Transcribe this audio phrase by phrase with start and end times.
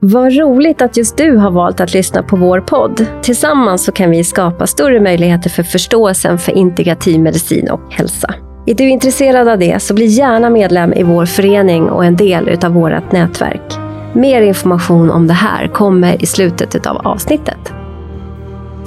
[0.00, 3.06] Vad roligt att just du har valt att lyssna på vår podd.
[3.22, 8.34] Tillsammans så kan vi skapa större möjligheter för förståelsen för integrativ medicin och hälsa.
[8.66, 12.48] Är du intresserad av det så bli gärna medlem i vår förening och en del
[12.48, 13.78] utav vårt nätverk.
[14.12, 17.72] Mer information om det här kommer i slutet av avsnittet.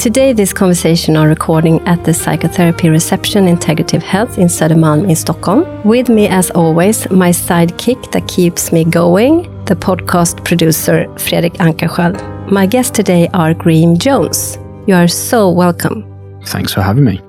[0.03, 5.65] Today this conversation are recording at the Psychotherapy Reception Integrative Health in Södermalm in Stockholm.
[5.83, 12.51] With me as always, my sidekick that keeps me going, the podcast producer Fredrik Ankarsköld.
[12.51, 14.57] My guests today are Graham Jones.
[14.87, 16.03] You are so welcome.
[16.45, 17.21] Thanks for having me.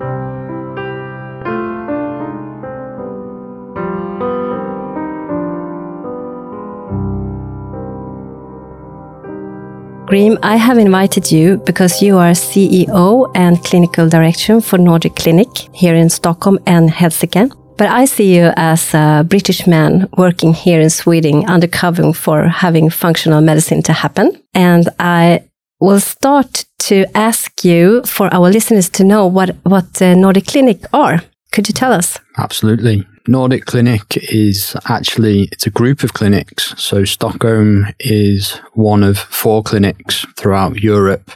[10.05, 15.47] Graham, I have invited you because you are CEO and clinical director for Nordic Clinic
[15.73, 17.62] here in Stockholm and Helsinki.
[17.77, 22.89] But I see you as a British man working here in Sweden, undercover for having
[22.89, 24.41] functional medicine to happen.
[24.53, 25.43] And I
[25.79, 30.85] will start to ask you for our listeners to know what, what uh, Nordic Clinic
[30.93, 31.21] are.
[31.51, 32.19] Could you tell us?
[32.37, 33.05] Absolutely.
[33.27, 36.73] Nordic Clinic is actually it's a group of clinics.
[36.77, 41.31] So Stockholm is one of four clinics throughout Europe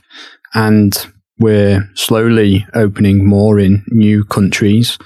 [0.53, 0.93] and
[1.39, 4.97] we're slowly opening more in new countries.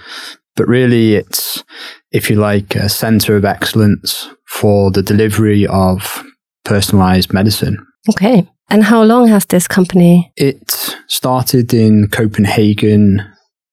[0.56, 1.64] But really it's
[2.12, 6.24] if you like a center of excellence for the delivery of
[6.66, 7.86] personalized medicine.
[8.10, 8.48] Okay.
[8.70, 10.32] And how long has this company?
[10.38, 13.22] It started in Copenhagen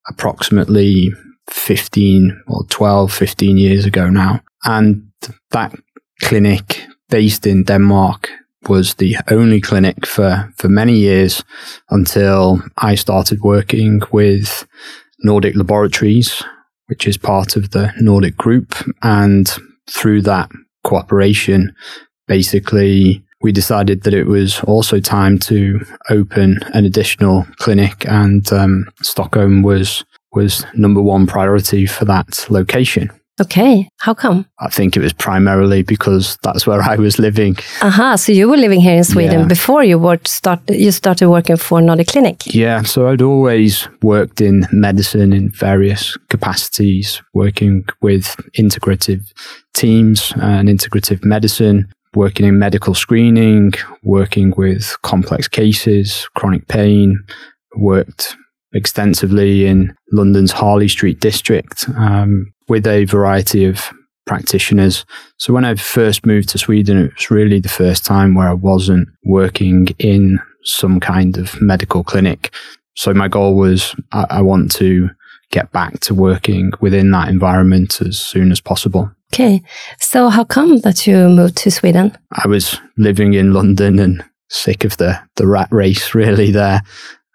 [0.09, 1.12] approximately
[1.51, 4.41] 15 or 12, 15 years ago now.
[4.65, 5.11] And
[5.51, 5.75] that
[6.23, 8.31] clinic based in Denmark
[8.69, 11.45] was the only clinic for, for many years
[11.91, 14.67] until I started working with
[15.20, 16.42] Nordic Laboratories,
[16.89, 18.75] which is part of the Nordic group.
[19.03, 19.50] And
[19.89, 20.50] through that
[20.84, 21.75] cooperation,
[22.27, 25.80] basically, we decided that it was also time to
[26.11, 33.11] open an additional clinic and um, Stockholm was was number one priority for that location.
[33.41, 33.89] Okay.
[33.99, 34.47] How come?
[34.59, 37.57] I think it was primarily because that's where I was living.
[37.83, 39.47] Aha, so you were living here in Sweden yeah.
[39.47, 42.43] before you worked start you started working for Nordic Clinic.
[42.47, 49.33] Yeah, so I'd always worked in medicine in various capacities, working with integrative
[49.75, 53.73] teams and integrative medicine, working in medical screening,
[54.03, 57.23] working with complex cases, chronic pain,
[57.77, 58.37] worked
[58.73, 63.90] extensively in London's Harley Street district um, with a variety of
[64.27, 65.06] practitioners.
[65.39, 68.55] So when I first moved to Sweden, it was really the first time where I
[68.55, 72.52] wasn't working in some kind of medical clinic.
[72.95, 75.08] So my goal was I, I want to
[75.51, 79.11] get back to working within that environment as soon as possible.
[79.33, 79.62] Okay.
[79.98, 82.17] So how come that you moved to Sweden?
[82.33, 86.83] I was living in London and sick of the, the rat race really there.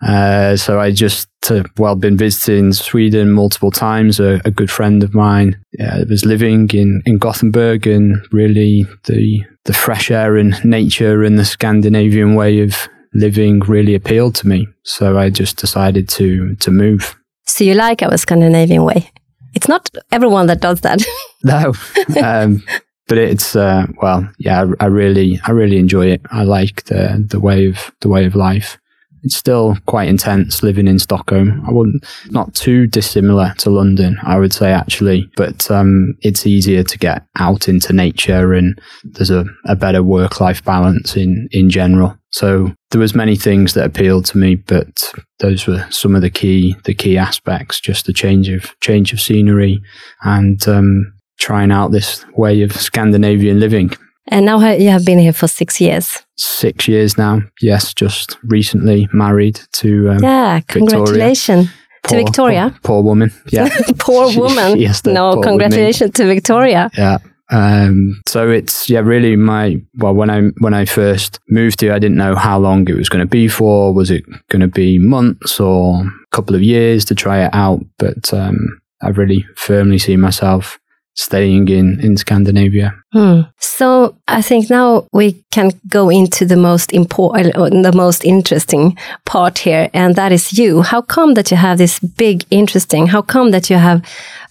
[0.06, 4.20] Uh, so I just, uh, well, been visiting Sweden multiple times.
[4.20, 9.44] A, a good friend of mine uh, was living in, in Gothenburg and really the,
[9.66, 14.68] the fresh air and nature and the Scandinavian way of living really appealed to me.
[14.84, 17.16] So I just decided to, to move.
[17.46, 19.10] So you like our Scandinavian way?
[19.54, 21.02] It's not everyone that does that.
[21.44, 21.74] no.
[22.22, 22.64] Um,
[23.08, 24.66] but it's uh, well, yeah.
[24.80, 26.22] I, I, really, I really enjoy it.
[26.32, 28.80] I like the the way of the way of life
[29.24, 31.64] it's still quite intense living in Stockholm.
[31.68, 36.84] I wouldn't, not too dissimilar to London, I would say actually, but um, it's easier
[36.84, 41.70] to get out into nature and there's a, a better work life balance in, in
[41.70, 42.18] general.
[42.32, 46.32] So there was many things that appealed to me, but those were some of the
[46.32, 49.82] key, the key aspects, just the change of, change of scenery
[50.24, 53.92] and, um, trying out this way of Scandinavian living.
[54.28, 56.24] And now you have been here for six years.
[56.38, 57.42] Six years now.
[57.62, 60.62] Yes, just recently married to um, yeah.
[60.68, 61.70] Congratulations
[62.04, 62.70] to Victoria.
[62.70, 63.32] Poor, poor woman.
[63.50, 63.70] Yeah,
[64.00, 64.80] poor woman.
[64.80, 66.90] She, no, congratulations to Victoria.
[66.98, 67.18] Yeah.
[67.52, 72.00] Um, so it's yeah, really my well when I when I first moved here, I
[72.00, 73.94] didn't know how long it was going to be for.
[73.94, 77.86] Was it going to be months or a couple of years to try it out?
[78.00, 80.80] But um, I really firmly see myself
[81.16, 82.94] staying in, in Scandinavia.
[83.12, 83.42] Hmm.
[83.60, 88.98] So I think now we can go into the most important, uh, the most interesting
[89.26, 90.82] part here, and that is you.
[90.82, 93.08] How come that you have this big interesting?
[93.08, 94.02] How come that you have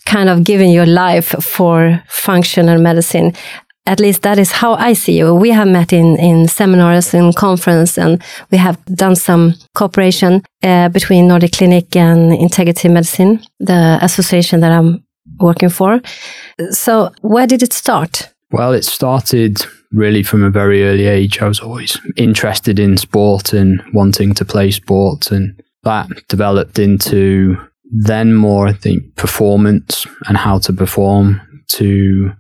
[0.07, 3.33] kind of given your life for functional medicine?
[3.85, 5.35] At least that is how I see you.
[5.35, 8.23] We have met in, in seminars and conference, and
[8.53, 14.71] we have done some cooperation uh, between Nordic Clinic and Integrative Medicine, the association that
[14.71, 15.03] I'm
[15.41, 16.01] working for.
[16.71, 18.33] So, where did it start?
[18.51, 21.41] Well, it started really from a very early age.
[21.41, 27.57] I was always interested in sport and wanting to play sport, and that developed into
[27.93, 32.33] then more, I think, performance and how to perform to,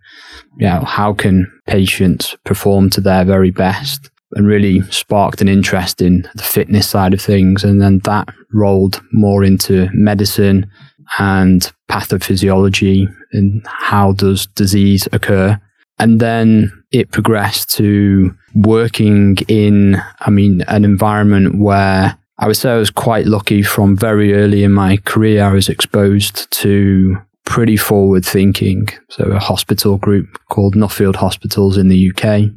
[0.59, 6.00] you know, how can patients perform to their very best and really sparked an interest
[6.00, 7.65] in the fitness side of things.
[7.65, 10.71] And then that rolled more into medicine
[11.19, 15.61] and pathophysiology and how does disease occur.
[15.99, 22.73] And then it progressed to working in, I mean, an environment where I would say
[22.73, 25.44] I was quite lucky from very early in my career.
[25.44, 28.88] I was exposed to pretty forward thinking.
[29.11, 32.50] So a hospital group called Nuffield Hospitals in the UK,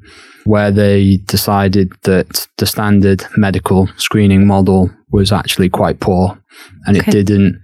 [0.46, 6.38] where they decided that the standard medical screening model was actually quite poor
[6.86, 7.12] and okay.
[7.12, 7.62] it didn't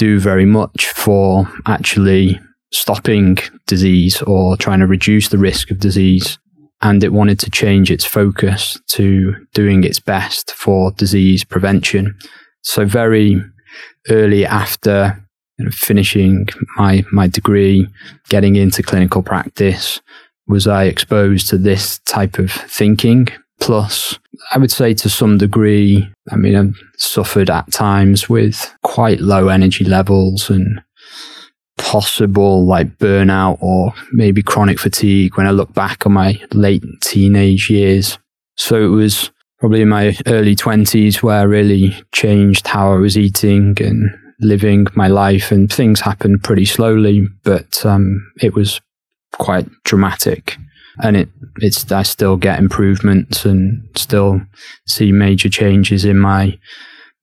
[0.00, 2.40] do very much for actually
[2.72, 3.36] stopping
[3.66, 6.38] disease or trying to reduce the risk of disease.
[6.80, 12.16] And it wanted to change its focus to doing its best for disease prevention.
[12.62, 13.44] So very
[14.08, 15.22] early after
[15.58, 16.48] you know, finishing
[16.78, 17.86] my, my degree,
[18.30, 20.00] getting into clinical practice,
[20.46, 23.28] was I exposed to this type of thinking.
[23.60, 24.18] Plus,
[24.52, 29.48] I would say to some degree, I mean, I've suffered at times with quite low
[29.48, 30.80] energy levels and
[31.76, 37.70] possible like burnout or maybe chronic fatigue when I look back on my late teenage
[37.70, 38.18] years.
[38.56, 43.16] So it was probably in my early 20s where I really changed how I was
[43.16, 44.10] eating and
[44.40, 48.80] living my life and things happened pretty slowly, but um, it was
[49.32, 50.56] quite dramatic.
[51.02, 54.40] And it, it's, I still get improvements and still
[54.86, 56.58] see major changes in my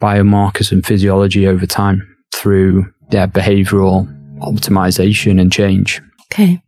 [0.01, 4.07] biomarkers and physiology over time through yeah, behavioral
[4.39, 6.01] optimization and change.
[6.31, 6.61] Okay.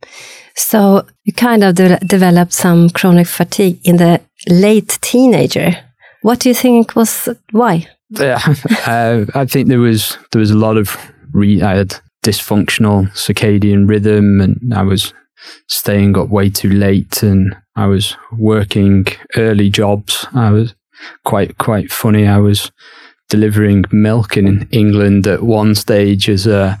[0.56, 5.76] So you kind of de developed some chronic fatigue in the late teenager.
[6.22, 7.86] What do you think was why?
[8.10, 8.40] Yeah,
[8.86, 10.96] uh, I think there was there was a lot of
[11.32, 15.14] re- I had dysfunctional circadian rhythm, and I was
[15.68, 19.06] staying up way too late, and I was working
[19.36, 20.26] early jobs.
[20.34, 20.74] I was
[21.24, 22.26] quite quite funny.
[22.26, 22.70] I was
[23.28, 26.78] delivering milk in England at one stage as a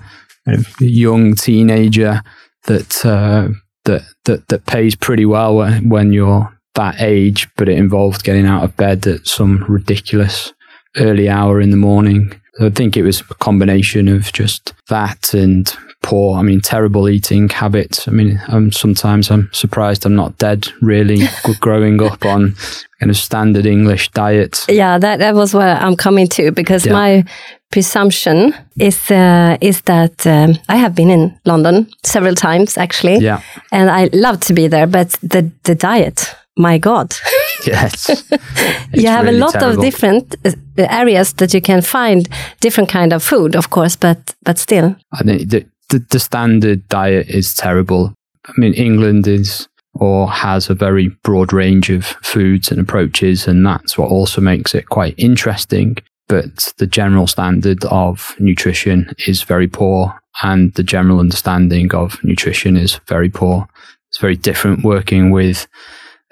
[0.80, 2.22] young teenager
[2.66, 3.48] that uh,
[3.84, 8.64] that that that pays pretty well when you're that age, but it involved getting out
[8.64, 10.52] of bed at some ridiculous
[10.96, 12.32] early hour in the morning.
[12.60, 15.72] I think it was a combination of just that and
[16.02, 18.08] poor, I mean, terrible eating habits.
[18.08, 21.26] I mean, I'm, sometimes I'm surprised I'm not dead really
[21.60, 22.54] growing up on
[22.98, 24.64] kind of standard English diet.
[24.68, 26.92] Yeah, that, that was what I'm coming to because yeah.
[26.92, 27.24] my
[27.70, 33.40] presumption is uh, is that um, I have been in London several times actually, yeah,
[33.70, 34.86] and I love to be there.
[34.86, 37.14] But the the diet, my God,
[37.66, 38.08] yes,
[38.92, 39.78] you have really a lot terrible.
[39.78, 42.28] of different uh, areas that you can find
[42.60, 45.48] different kind of food, of course, but but still, I think
[45.90, 48.14] the, the, standard diet is terrible.
[48.46, 53.66] I mean, England is or has a very broad range of foods and approaches, and
[53.66, 55.96] that's what also makes it quite interesting
[56.30, 60.14] but the general standard of nutrition is very poor
[60.44, 63.66] and the general understanding of nutrition is very poor.
[64.08, 65.66] It's very different working with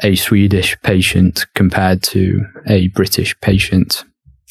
[0.05, 4.05] a Swedish patient compared to a British patient.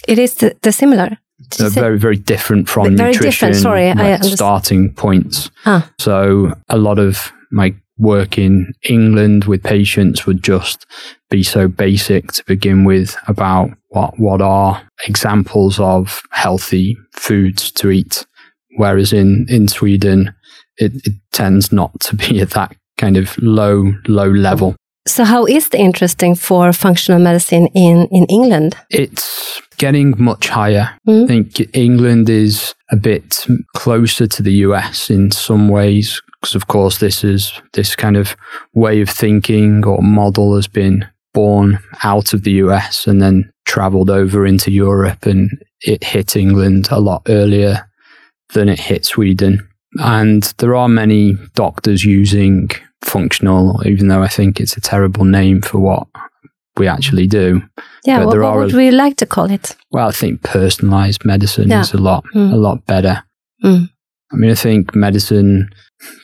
[0.05, 1.17] It is the, the similar.
[1.57, 3.49] They're very, very different from very nutrition.
[3.49, 3.55] Different.
[3.55, 5.51] Sorry, like starting points.
[5.65, 5.89] Ah.
[5.99, 10.85] So a lot of my work in England with patients would just
[11.29, 17.89] be so basic to begin with about what what are examples of healthy foods to
[17.89, 18.25] eat.
[18.77, 20.35] Whereas in, in Sweden,
[20.77, 24.75] it, it tends not to be at that kind of low, low level.
[25.07, 28.75] So, how is the interesting for functional medicine in, in England?
[28.89, 30.89] It's getting much higher.
[31.07, 31.23] Mm.
[31.23, 36.67] I think England is a bit closer to the US in some ways, because of
[36.67, 38.35] course, this is this kind of
[38.73, 44.09] way of thinking or model has been born out of the US and then traveled
[44.09, 45.49] over into Europe, and
[45.81, 47.87] it hit England a lot earlier
[48.53, 49.67] than it hit Sweden.
[49.99, 52.69] And there are many doctors using
[53.01, 56.07] functional, even though I think it's a terrible name for what
[56.79, 57.61] we actually do.
[58.05, 59.75] Yeah, what, what would a, we like to call it?
[59.91, 61.81] Well, I think personalized medicine yeah.
[61.81, 62.53] is a lot, mm.
[62.53, 63.23] a lot better.
[63.63, 63.89] Mm.
[64.31, 65.69] I mean, I think medicine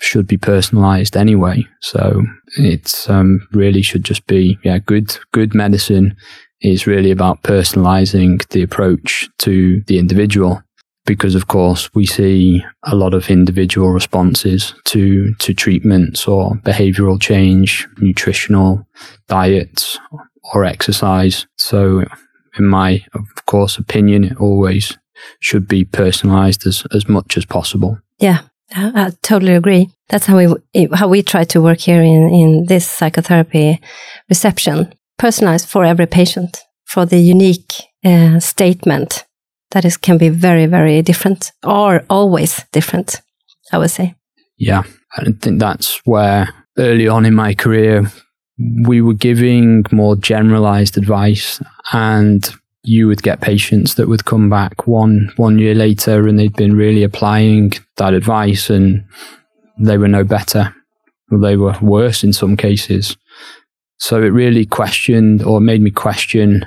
[0.01, 1.65] should be personalized anyway.
[1.81, 2.24] So
[2.57, 6.15] it's um, really should just be, yeah, good, good medicine
[6.62, 10.62] is really about personalizing the approach to the individual.
[11.05, 17.22] because of course we see a lot of individual responses to to treatments or behavioral
[17.22, 18.88] change, nutritional
[19.27, 20.00] diets
[20.53, 21.47] or exercise.
[21.57, 22.03] So
[22.57, 24.97] in my of course opinion it always
[25.39, 27.97] should be personalized as as much as possible.
[28.19, 28.41] Yeah.
[28.75, 29.89] I totally agree.
[30.09, 33.79] That's how we how we try to work here in in this psychotherapy
[34.29, 37.73] reception, personalized for every patient, for the unique
[38.03, 39.25] uh, statement
[39.71, 43.21] that is can be very very different or always different.
[43.71, 44.15] I would say.
[44.57, 44.83] Yeah,
[45.17, 46.47] I think that's where
[46.77, 48.12] early on in my career
[48.86, 52.50] we were giving more generalized advice and
[52.83, 56.75] you would get patients that would come back one one year later and they'd been
[56.75, 59.05] really applying that advice and
[59.79, 60.75] they were no better.
[61.31, 63.17] Or they were worse in some cases.
[63.98, 66.65] So it really questioned or made me question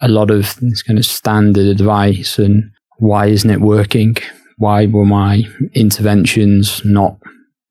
[0.00, 4.16] a lot of this kind of standard advice and why isn't it working?
[4.58, 7.18] Why were my interventions not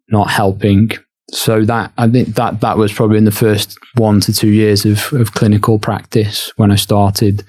[0.10, 0.92] not helping
[1.32, 4.86] so that I think that that was probably in the first one to two years
[4.86, 7.44] of, of clinical practice when I started.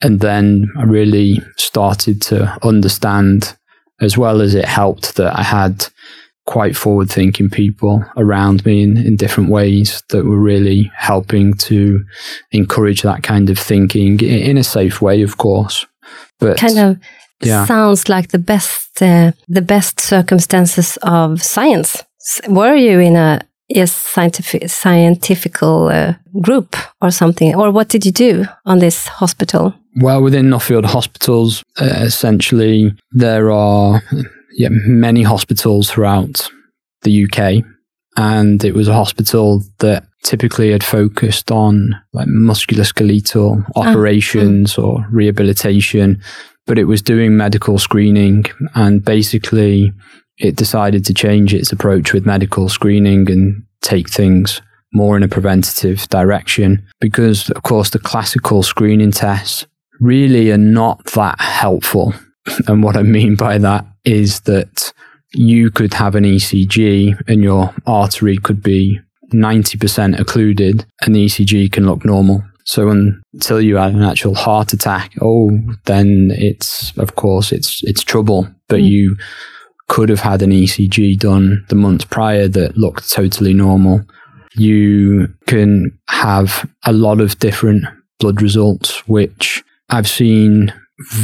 [0.00, 3.56] And then I really started to understand
[4.00, 5.86] as well as it helped that I had
[6.46, 12.02] quite forward thinking people around me in, in different ways that were really helping to
[12.52, 15.84] encourage that kind of thinking in a safe way, of course.
[16.38, 16.98] But kind of
[17.42, 17.66] yeah.
[17.66, 22.04] sounds like the best uh, the best circumstances of science
[22.48, 28.12] were you in a yes scientific scientific uh, group or something, or what did you
[28.12, 29.74] do on this hospital?
[30.00, 34.02] Well, within Nuffield hospitals, uh, essentially there are
[34.52, 36.48] yeah, many hospitals throughout
[37.02, 37.64] the UK,
[38.16, 44.82] and it was a hospital that typically had focused on like musculoskeletal ah, operations ah.
[44.82, 46.20] or rehabilitation,
[46.66, 48.44] but it was doing medical screening
[48.74, 49.92] and basically
[50.38, 54.60] it decided to change its approach with medical screening and take things
[54.92, 59.66] more in a preventative direction because, of course, the classical screening tests
[60.00, 62.14] really are not that helpful.
[62.66, 64.90] And what I mean by that is that
[65.34, 68.98] you could have an ECG and your artery could be
[69.34, 72.42] 90% occluded and the ECG can look normal.
[72.64, 78.02] So until you had an actual heart attack, oh, then it's, of course, it's, it's
[78.02, 78.88] trouble, but mm.
[78.88, 79.16] you
[79.88, 84.04] could have had an ECG done the month prior that looked totally normal.
[84.54, 87.84] You can have a lot of different
[88.18, 90.72] blood results, which I've seen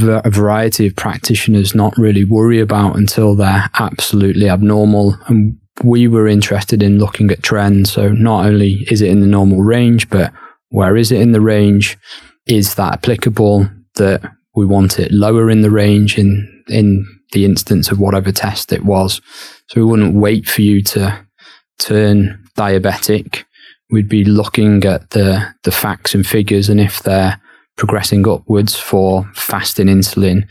[0.03, 5.19] a variety of practitioners not really worry about until they're absolutely abnormal.
[5.27, 7.93] And we were interested in looking at trends.
[7.93, 10.33] So not only is it in the normal range, but
[10.69, 11.99] where is it in the range?
[12.47, 14.23] Is that applicable that
[14.55, 18.85] we want it lower in the range in, in the instance of whatever test it
[18.85, 19.21] was.
[19.69, 21.25] So we wouldn't wait for you to
[21.79, 23.45] turn diabetic.
[23.91, 27.41] We'd be looking at the, the facts and figures and if they're
[27.77, 30.47] progressing upwards for fasting insulin,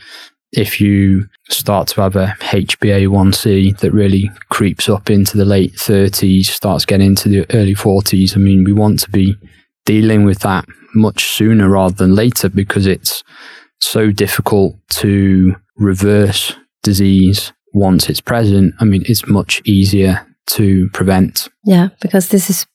[0.51, 6.45] if you start to have a HbA1c that really creeps up into the late 30s,
[6.45, 9.35] starts getting into the early 40s, I mean, we want to be
[9.85, 13.23] dealing with that much sooner rather than later because it's
[13.79, 21.49] so difficult to reverse disease once it's present, I mean, it's much easier to prevent.
[21.63, 22.67] Yeah, because this is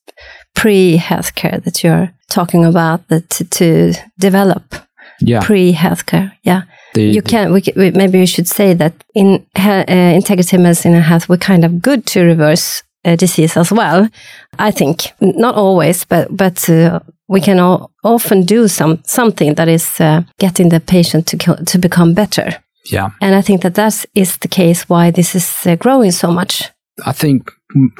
[0.54, 4.74] pre healthcare that you're talking about that to, to develop.
[5.20, 5.40] Yeah.
[5.42, 6.32] Pre healthcare.
[6.42, 6.62] Yeah.
[6.94, 11.04] The, you can, we, we, maybe we should say that in uh, integrative medicine and
[11.04, 14.08] health, we're kind of good to reverse uh, disease as well.
[14.58, 19.68] I think not always, but, but uh, we can all, often do some, something that
[19.68, 22.62] is uh, getting the patient to, to become better.
[22.92, 23.10] Yeah.
[23.20, 26.70] And I think that that is the case why this is uh, growing so much.
[27.06, 27.50] I think,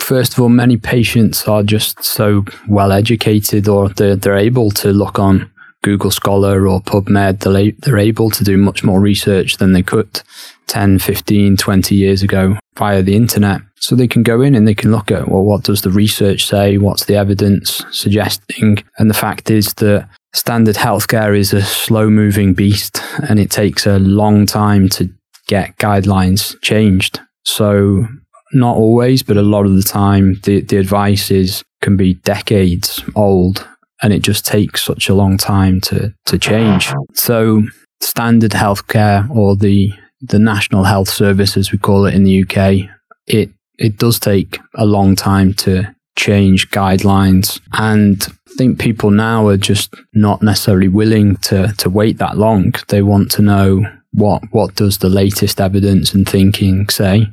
[0.01, 4.93] first of all, many patients are just so well educated or they're, they're able to
[4.93, 5.51] look on
[5.83, 7.41] Google Scholar or PubMed.
[7.41, 10.23] They're, they're able to do much more research than they could
[10.67, 13.61] 10, 15, 20 years ago via the internet.
[13.81, 16.47] So they can go in and they can look at, well, what does the research
[16.47, 16.79] say?
[16.79, 18.83] What's the evidence suggesting?
[18.99, 23.87] And the fact is that standard healthcare is a slow moving beast and it takes
[23.87, 25.11] a long time to
[25.47, 27.21] get guidelines changed.
[27.45, 28.07] So
[28.53, 33.03] not always, but a lot of the time the, the advice is can be decades
[33.15, 33.67] old
[34.03, 36.93] and it just takes such a long time to, to change.
[37.15, 37.63] So
[38.01, 42.91] standard healthcare or the the National Health Service as we call it in the UK,
[43.27, 49.47] it it does take a long time to change guidelines and I think people now
[49.47, 52.75] are just not necessarily willing to, to wait that long.
[52.89, 57.27] They want to know what what does the latest evidence and thinking say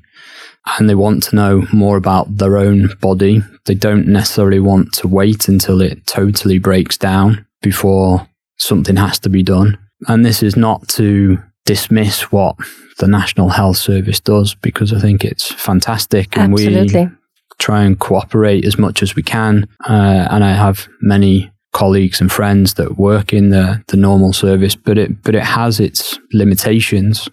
[0.77, 5.07] and they want to know more about their own body they don't necessarily want to
[5.07, 8.27] wait until it totally breaks down before
[8.57, 9.77] something has to be done
[10.09, 12.55] and this is not to dismiss what
[12.99, 17.05] the National Health Service does because I think it's fantastic and Absolutely.
[17.05, 17.11] we
[17.59, 19.67] try and cooperate as much as we can.
[19.87, 24.75] Uh, and I have many colleagues and friends that work in the, the normal service,
[24.75, 27.27] but it but it has its limitations.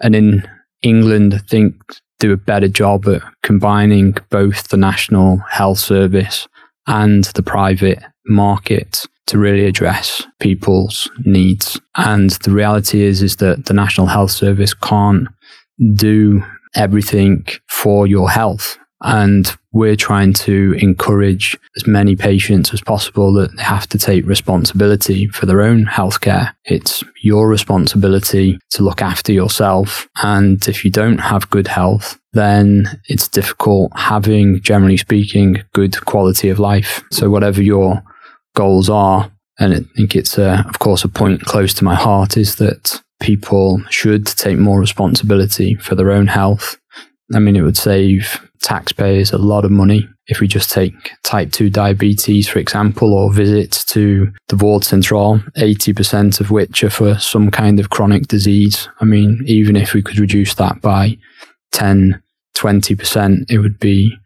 [0.00, 0.48] And in
[0.82, 1.74] England, I think
[2.18, 6.48] do a better job at combining both the National Health Service
[6.86, 11.80] and the private market to really address people's needs.
[11.96, 15.28] And the reality is is that the National Health Service can't
[15.94, 16.42] do
[16.74, 18.78] everything for your health.
[19.02, 24.26] And we're trying to encourage as many patients as possible that they have to take
[24.26, 26.54] responsibility for their own healthcare.
[26.64, 30.08] It's your responsibility to look after yourself.
[30.22, 36.48] And if you don't have good health, then it's difficult having, generally speaking, good quality
[36.48, 37.02] of life.
[37.10, 38.02] So whatever your
[38.54, 42.36] goals are, and I think it's, uh, of course, a point close to my heart
[42.36, 46.78] is that people should take more responsibility for their own health.
[47.34, 51.52] I mean, it would save taxpayers a lot of money if we just take type
[51.52, 57.50] 2 diabetes, for example, or visits to the vårdcentral, 80% of which are for some
[57.50, 58.88] kind of chronic disease.
[59.00, 61.16] I mean, even if we could reduce that by
[61.72, 62.20] 10,
[62.56, 64.16] 20%, it would be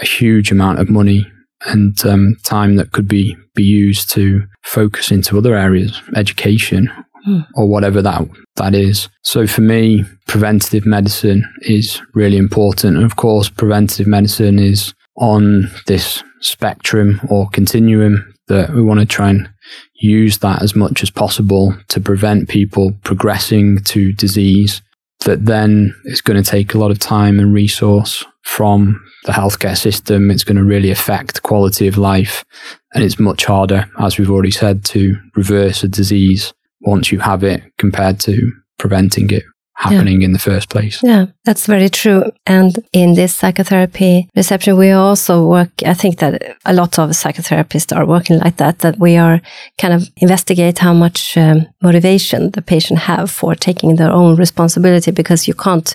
[0.00, 1.30] a huge amount of money
[1.66, 6.90] and um, time that could be, be used to focus into other areas, education.
[7.24, 7.40] Hmm.
[7.54, 9.08] or whatever that that is.
[9.22, 12.96] So for me, preventative medicine is really important.
[12.96, 19.06] And of course, preventative medicine is on this spectrum or continuum that we want to
[19.06, 19.48] try and
[19.94, 24.82] use that as much as possible to prevent people progressing to disease
[25.24, 29.76] that then is going to take a lot of time and resource from the healthcare
[29.76, 30.30] system.
[30.30, 32.44] It's going to really affect quality of life.
[32.92, 36.52] And it's much harder, as we've already said, to reverse a disease
[36.82, 39.44] once you have it compared to preventing it
[39.82, 40.26] happening yeah.
[40.26, 41.02] in the first place.
[41.02, 42.30] Yeah, that's very true.
[42.46, 47.94] And in this psychotherapy reception, we also work, I think that a lot of psychotherapists
[47.96, 49.40] are working like that, that we are
[49.78, 55.10] kind of investigate how much um, motivation the patient have for taking their own responsibility
[55.10, 55.94] because you can't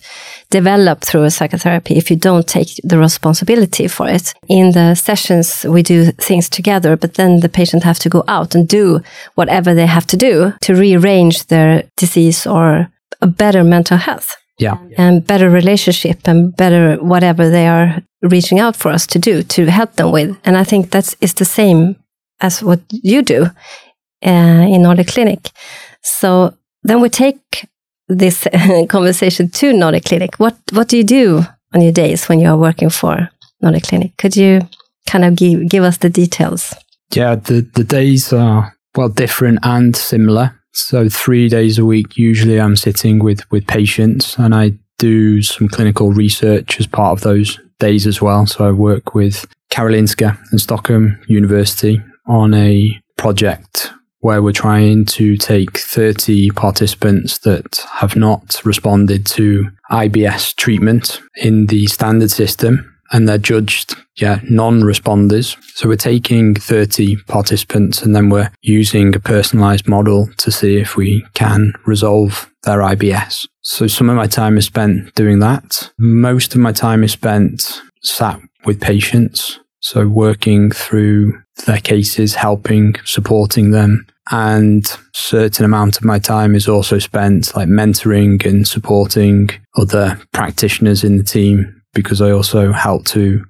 [0.49, 4.33] develop through a psychotherapy if you don't take the responsibility for it.
[4.49, 8.55] In the sessions, we do things together, but then the patient have to go out
[8.55, 8.99] and do
[9.35, 12.89] whatever they have to do to rearrange their disease or
[13.21, 14.35] a better mental health.
[14.59, 14.77] Yeah.
[14.97, 19.69] And better relationship and better whatever they are reaching out for us to do to
[19.69, 20.35] help them with.
[20.43, 21.95] And I think that's is the same
[22.39, 23.45] as what you do
[24.25, 25.51] uh, in Nordic Clinic.
[26.01, 27.67] So then we take
[28.07, 28.47] this
[28.89, 30.39] conversation to Nordic Clinic.
[30.39, 33.29] What what do you do on your days when you are working for
[33.61, 34.17] Nordic Clinic?
[34.17, 34.61] Could you
[35.05, 36.73] kind of give give us the details?
[37.13, 40.53] Yeah, the the days are well different and similar.
[40.77, 45.67] So three days a week, usually I'm sitting with, with patients and I do some
[45.67, 48.45] clinical research as part of those days as well.
[48.45, 55.37] So I work with Karolinska and Stockholm University on a project where we're trying to
[55.37, 63.27] take 30 participants that have not responded to IBS treatment in the standard system and
[63.27, 65.57] they're judged, yeah, non-responders.
[65.75, 70.95] So we're taking 30 participants and then we're using a personalized model to see if
[70.95, 73.47] we can resolve their IBS.
[73.61, 75.91] So some of my time is spent doing that.
[75.97, 79.59] Most of my time is spent sat with patients.
[79.79, 84.05] So working through their cases, helping, supporting them.
[84.31, 91.03] And certain amount of my time is also spent like mentoring and supporting other practitioners
[91.05, 93.43] in the team because I also help to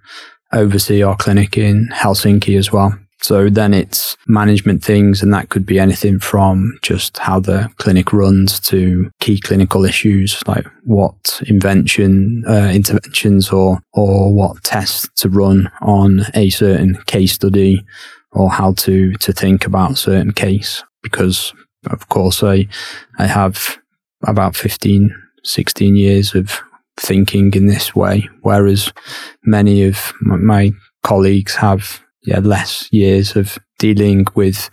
[0.54, 2.98] oversee our clinic in Helsinki as well.
[3.22, 8.14] So then it's management things, and that could be anything from just how the clinic
[8.14, 15.28] runs to key clinical issues like what invention, uh, interventions, or or what tests to
[15.28, 17.84] run on a certain case study,
[18.32, 20.84] or how to to think about a certain case.
[21.04, 21.54] Because
[21.92, 22.68] of course, I
[23.18, 23.78] I have
[24.24, 26.62] about 15, 16 years of
[27.00, 28.92] thinking in this way, whereas
[29.44, 30.72] many of my
[31.04, 34.70] colleagues have yeah, less years of dealing with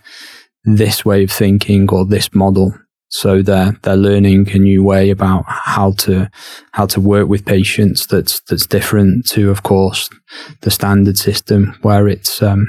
[0.63, 2.73] this way of thinking or this model.
[3.09, 6.29] So they're they're learning a new way about how to
[6.71, 10.09] how to work with patients that's that's different to, of course,
[10.61, 12.65] the standard system where it's um,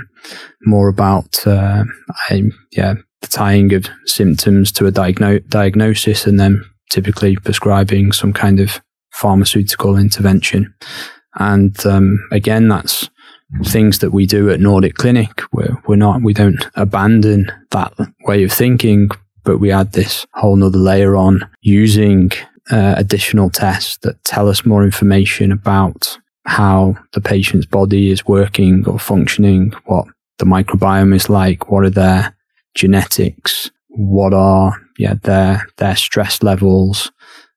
[0.62, 1.84] more about uh,
[2.30, 8.32] I, yeah the tying of symptoms to a diagno- diagnosis and then typically prescribing some
[8.32, 8.80] kind of
[9.16, 10.74] pharmaceutical intervention.
[11.38, 13.10] And um, again, that's
[13.64, 15.42] things that we do at Nordic Clinic.
[15.52, 17.92] We're, we're not, we don't abandon that
[18.26, 19.08] way of thinking,
[19.44, 22.32] but we add this whole nother layer on using
[22.70, 28.86] uh, additional tests that tell us more information about how the patient's body is working
[28.86, 30.06] or functioning, what
[30.38, 32.36] the microbiome is like, what are their
[32.74, 37.10] genetics, what are yeah their their stress levels,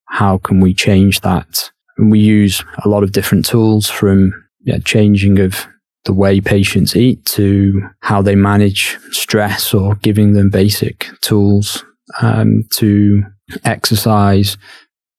[0.10, 1.72] how can we change that?
[1.98, 5.68] And we use a lot of different tools from yeah, changing of
[6.06, 11.84] the way patients eat to how they manage stress or giving them basic tools
[12.22, 13.24] um, to
[13.66, 14.58] exercise,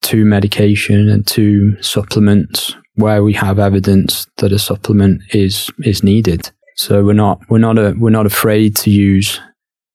[0.02, 6.50] to medication and to supplements where we have evidence that a supplement is is needed.
[6.76, 9.40] So we're not we're not a, we're not afraid to use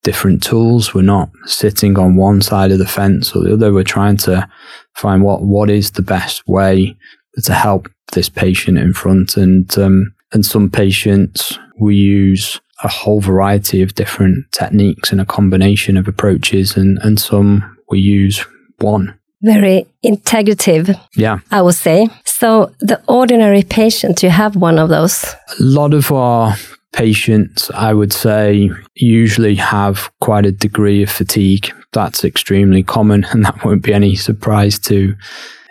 [0.06, 0.94] different tools.
[0.94, 3.72] We're not sitting on one side of the fence or the other.
[3.72, 4.48] We're trying to
[4.94, 6.96] find what what is the best way
[7.42, 9.36] to help this patient in front.
[9.36, 15.32] And um, and some patients we use a whole variety of different techniques and a
[15.38, 18.46] combination of approaches, and and some we use
[18.78, 20.98] one very integrative.
[21.16, 21.38] Yeah.
[21.50, 22.08] I would say.
[22.24, 25.24] So the ordinary patient, you have one of those?
[25.60, 26.56] A lot of our
[26.96, 31.70] patients, I would say, usually have quite a degree of fatigue.
[31.92, 35.14] That's extremely common, and that won't be any surprise to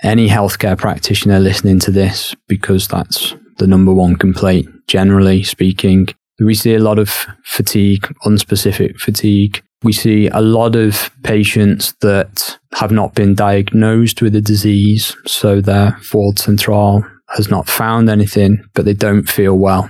[0.03, 6.07] any healthcare practitioner listening to this because that's the number one complaint, generally speaking.
[6.39, 7.09] We see a lot of
[7.43, 14.35] fatigue, unspecific fatigue, we see a lot of patients that have not been diagnosed with
[14.35, 19.89] a disease, so their vårdcentral has not found anything, but they don't feel well.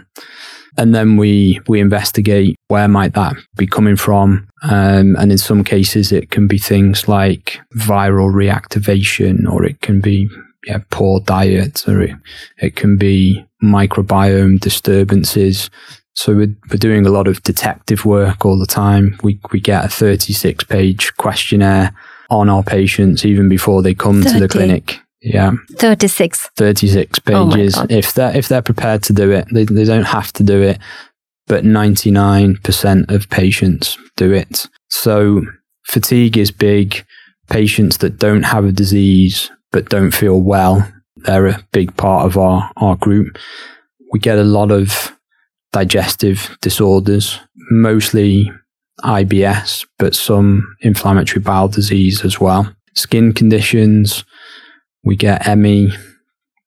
[0.78, 4.48] And then we, we investigate where might that be coming from.
[4.64, 10.02] Um, and in some cases, it can be things like viral reactivation, or it can
[10.02, 10.30] be
[10.66, 12.16] yeah, poor diet, or it,
[12.58, 15.70] it can be microbiome disturbances.
[16.16, 19.18] So we're, we're doing a lot of detective work all the time.
[19.22, 21.94] We, we get a 36 page questionnaire
[22.30, 24.34] on our patients even before they come 30.
[24.34, 25.00] to the clinic.
[25.26, 25.54] Yeah.
[25.78, 26.50] 36.
[26.56, 27.78] 36 pages.
[27.78, 30.62] Oh if they're, if they're prepared to do it, they, they don't have to do
[30.62, 30.80] it,
[31.48, 34.68] but 99% of patients do it.
[34.90, 35.42] So
[35.84, 37.06] fatigue is big.
[37.50, 42.38] Patients that don't have a disease but don't feel well, they're a big part of
[42.38, 43.38] our, our group.
[44.12, 45.12] We get a lot of
[45.74, 47.40] digestive disorders,
[47.72, 48.50] mostly
[49.02, 52.74] IBS, but some inflammatory bowel disease as well.
[52.94, 54.24] Skin conditions,
[55.06, 55.94] we get ME,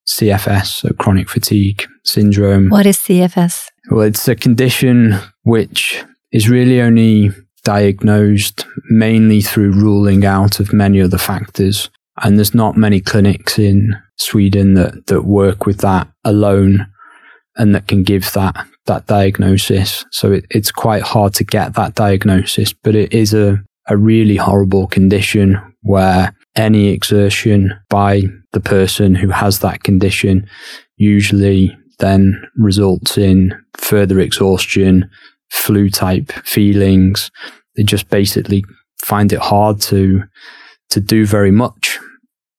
[0.08, 2.70] CFS, so chronic fatigue syndrome.
[2.70, 3.68] What is CFS?
[3.90, 7.30] Well, it's a condition which is really only
[7.64, 11.90] diagnosed mainly through ruling out of many other factors.
[12.22, 16.86] And there's not many clinics in Sweden that, that work with that alone
[17.56, 20.06] and that can give that that diagnosis.
[20.10, 24.36] So it, it's quite hard to get that diagnosis, but it is a, a really
[24.36, 30.46] horrible condition where any exertion by the person who has that condition
[30.96, 35.08] usually then results in further exhaustion,
[35.50, 37.30] flu type feelings.
[37.76, 38.64] They just basically
[39.02, 40.24] find it hard to
[40.90, 41.98] to do very much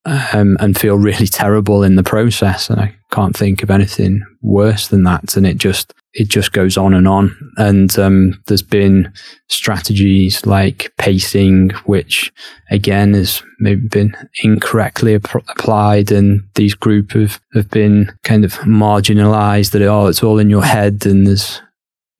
[0.04, 2.70] um, and feel really terrible in the process.
[2.70, 5.36] And I can't think of anything worse than that.
[5.36, 7.36] And it just it just goes on and on.
[7.56, 9.12] And um, there's been
[9.48, 12.32] strategies like pacing, which
[12.70, 18.54] again has maybe been incorrectly ap- applied, and these group have, have been kind of
[18.60, 21.60] marginalized that oh, it's all in your head and there's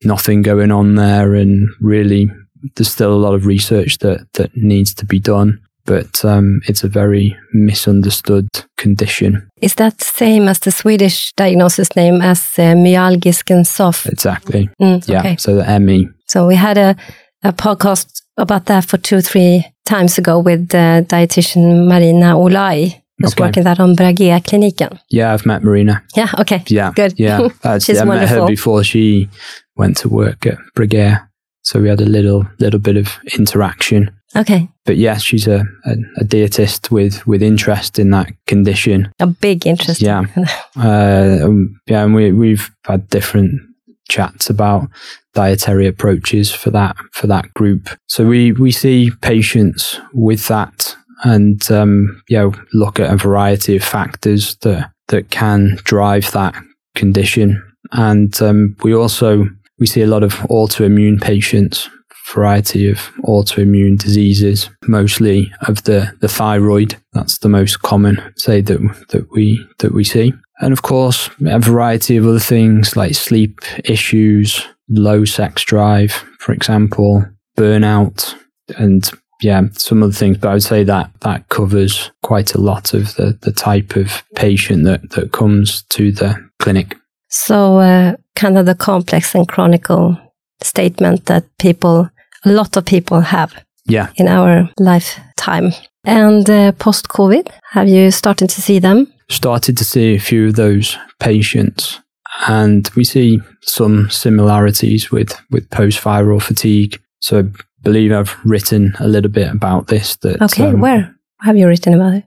[0.03, 2.29] nothing going on there, and really
[2.75, 5.59] there's still a lot of research that that needs to be done
[5.91, 9.49] but um, it's a very misunderstood condition.
[9.61, 14.11] Is that the same as the Swedish diagnosis name as uh, myalgisk insomnia?
[14.11, 14.69] Exactly.
[14.81, 15.19] Mm, yeah.
[15.19, 15.35] Okay.
[15.37, 16.07] So the ME.
[16.27, 16.95] So we had a,
[17.43, 23.01] a podcast about that for two, three times ago with the dietitian Marina Olai.
[23.17, 23.43] Who's okay.
[23.43, 24.97] working that on Bragée-kliniken.
[25.11, 26.01] Yeah, I've met Marina.
[26.15, 26.63] Yeah, okay.
[26.67, 27.13] Yeah, good.
[27.19, 27.49] Yeah,
[27.79, 28.15] She's I wonderful.
[28.15, 29.29] met her before she
[29.75, 31.19] went to work at Bragée.
[31.63, 34.11] So we had a little little bit of interaction.
[34.35, 34.69] Okay.
[34.85, 39.11] But yes, she's a, a, a, dietist with, with interest in that condition.
[39.19, 40.01] A big interest.
[40.01, 40.23] Yeah.
[40.77, 43.61] uh, um, yeah, and we, we've had different
[44.07, 44.87] chats about
[45.33, 47.89] dietary approaches for that for that group.
[48.07, 53.83] So we, we see patients with that and um, yeah, look at a variety of
[53.83, 56.55] factors that that can drive that
[56.95, 57.61] condition.
[57.91, 59.45] And um, we also
[59.81, 61.89] we see a lot of autoimmune patients
[62.33, 66.95] variety of autoimmune diseases, mostly of the, the thyroid.
[67.13, 70.33] That's the most common, say that that we that we see.
[70.59, 76.53] And of course, a variety of other things like sleep issues, low sex drive, for
[76.53, 77.25] example,
[77.57, 78.35] burnout,
[78.77, 79.09] and
[79.41, 80.37] yeah, some other things.
[80.37, 84.23] But I would say that that covers quite a lot of the, the type of
[84.35, 86.95] patient that, that comes to the clinic.
[87.29, 90.17] So, uh, kind of the complex and chronicle
[90.61, 92.09] statement that people,
[92.45, 93.53] a lot of people have
[93.85, 94.09] yeah.
[94.15, 95.73] in our lifetime.
[96.03, 99.11] And uh, post COVID, have you started to see them?
[99.29, 101.99] Started to see a few of those patients.
[102.47, 106.99] And we see some similarities with, with post viral fatigue.
[107.19, 107.43] So I
[107.83, 110.15] believe I've written a little bit about this.
[110.17, 112.23] That, okay, um, where have you written about it?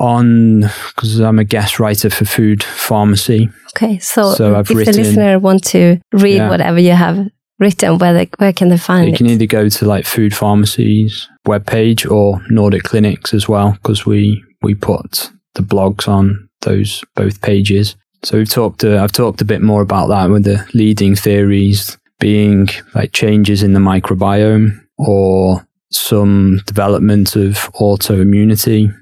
[0.00, 3.48] On, because I'm a guest writer for Food Pharmacy.
[3.76, 6.48] Okay, so, so I've if written, the listener want to read yeah.
[6.48, 9.12] whatever you have written, where they, where can they find you it?
[9.14, 14.06] You can either go to like Food Pharmacy's webpage or Nordic Clinics as well, because
[14.06, 17.96] we we put the blogs on those both pages.
[18.22, 18.84] So we've talked.
[18.84, 23.64] Uh, I've talked a bit more about that with the leading theories being like changes
[23.64, 28.94] in the microbiome or some development of autoimmunity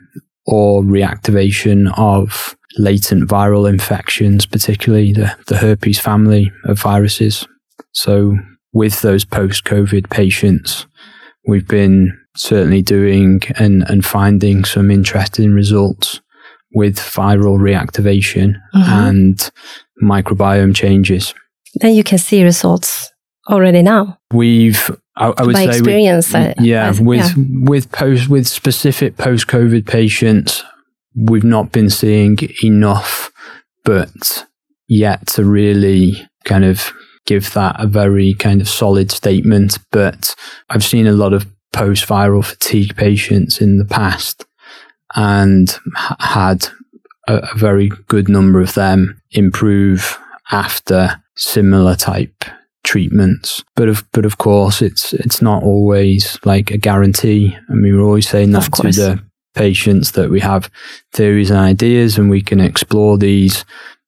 [0.46, 7.46] or reactivation of latent viral infections, particularly the, the herpes family of viruses.
[7.92, 8.36] So
[8.72, 10.86] with those post-COVID patients,
[11.46, 16.20] we've been certainly doing and, and finding some interesting results
[16.74, 18.92] with viral reactivation mm-hmm.
[18.92, 19.50] and
[20.02, 21.32] microbiome changes.
[21.76, 23.10] Then you can see results
[23.48, 24.18] already now.
[24.32, 27.44] We've, I, I would By say, experience, we, I, yeah, I, with yeah.
[27.62, 30.62] with post with specific post COVID patients,
[31.14, 33.30] we've not been seeing enough,
[33.84, 34.46] but
[34.88, 36.92] yet to really kind of
[37.26, 39.78] give that a very kind of solid statement.
[39.90, 40.34] But
[40.70, 44.44] I've seen a lot of post viral fatigue patients in the past
[45.14, 45.76] and
[46.18, 46.68] had
[47.28, 50.18] a, a very good number of them improve
[50.50, 52.44] after similar type
[52.86, 53.62] treatments.
[53.74, 57.54] But of but of course, it's it's not always like a guarantee.
[57.68, 59.22] I mean, we're always saying that to the
[59.54, 60.70] patients that we have
[61.12, 63.64] theories and ideas, and we can explore these.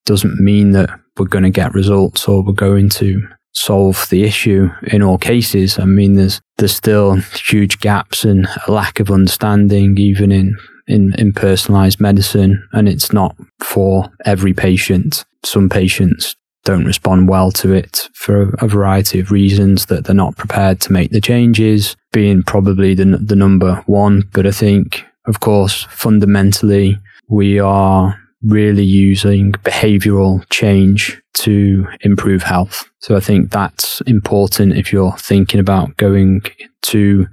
[0.06, 0.88] Doesn't mean that
[1.18, 3.20] we're going to get results or we're going to
[3.52, 5.78] solve the issue in all cases.
[5.78, 11.14] I mean, there's there's still huge gaps and a lack of understanding, even in in,
[11.18, 15.24] in personalized medicine, and it's not for every patient.
[15.44, 16.34] Some patients
[16.68, 20.92] don't respond well to it for a variety of reasons that they're not prepared to
[20.92, 24.28] make the changes, being probably the, the number one.
[24.34, 32.84] But I think, of course, fundamentally, we are really using behavioral change to improve health.
[32.98, 36.42] So I think that's important if you're thinking about going
[36.82, 37.26] to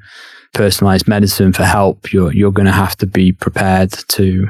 [0.54, 2.14] personalized medicine for help.
[2.14, 4.48] You're, you're going to have to be prepared to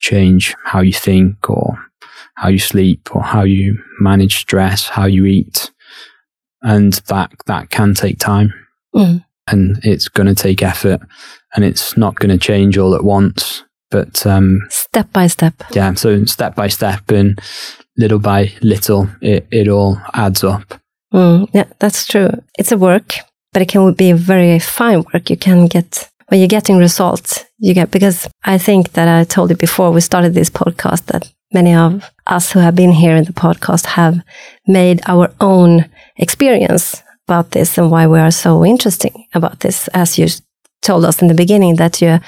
[0.00, 1.78] change how you think or
[2.36, 5.70] how you sleep or how you manage stress, how you eat.
[6.62, 8.52] And that, that can take time
[8.94, 9.24] mm.
[9.46, 11.00] and it's going to take effort
[11.54, 13.64] and it's not going to change all at once.
[13.90, 15.62] But, um, step by step.
[15.72, 15.94] Yeah.
[15.94, 17.40] So step by step and
[17.96, 20.80] little by little, it, it all adds up.
[21.14, 22.30] Mm, yeah, that's true.
[22.58, 23.14] It's a work,
[23.52, 25.30] but it can be a very fine work.
[25.30, 29.50] You can get when you're getting results, you get because I think that I told
[29.50, 33.24] you before we started this podcast that many of us who have been here in
[33.24, 34.20] the podcast have
[34.66, 35.86] made our own
[36.16, 39.88] experience about this and why we are so interesting about this.
[39.88, 40.28] As you
[40.82, 42.20] told us in the beginning that you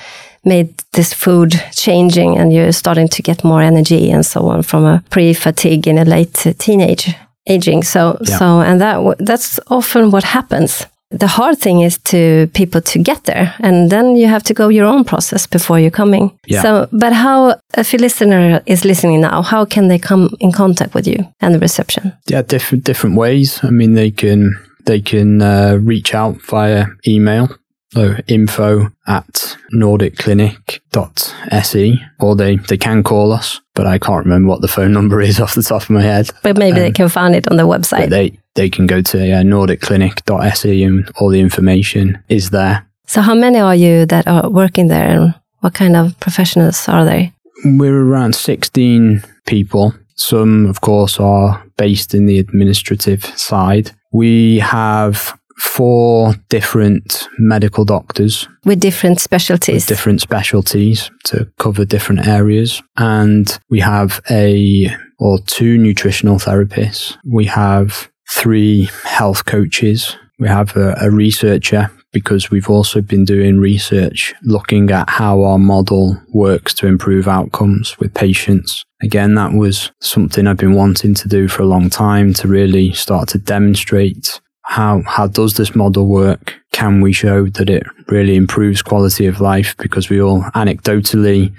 [0.45, 4.85] made this food changing and you're starting to get more energy and so on from
[4.85, 7.15] a pre-fatigue in a late teenage
[7.47, 7.83] aging.
[7.83, 8.39] So, yeah.
[8.39, 13.25] so, and that, that's often what happens the hard thing is to people to get
[13.25, 16.63] there and then you have to go your own process before you're coming yeah.
[16.63, 20.95] so but how if a listener is listening now how can they come in contact
[20.95, 25.43] with you and the reception yeah different different ways i mean they can they can
[25.43, 27.49] uh, reach out via email
[27.93, 34.61] so info at nordicclinic.se or they, they can call us, but I can't remember what
[34.61, 36.29] the phone number is off the top of my head.
[36.43, 38.11] But maybe um, they can find it on the website.
[38.11, 42.85] They, they can go to uh, nordicclinic.se and all the information is there.
[43.07, 47.05] So how many are you that are working there and what kind of professionals are
[47.05, 47.33] they?
[47.65, 49.95] We're around 16 people.
[50.17, 53.93] Some, of course, are based in the administrative side.
[54.13, 59.75] We have four different medical doctors with different specialties.
[59.75, 62.83] With different specialties to cover different areas.
[62.97, 67.17] And we have a or two nutritional therapists.
[67.25, 70.17] We have three health coaches.
[70.39, 75.59] we have a, a researcher because we've also been doing research looking at how our
[75.59, 78.85] model works to improve outcomes with patients.
[79.03, 82.93] Again, that was something I've been wanting to do for a long time to really
[82.93, 86.55] start to demonstrate how how does this model work?
[86.73, 89.75] Can we show that it really improves quality of life?
[89.79, 91.55] Because we all anecdotally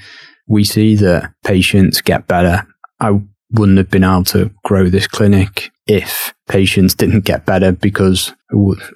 [0.50, 2.68] we see that patients get better.
[3.00, 8.32] I wouldn't have been able to grow this clinic if patients didn't get better because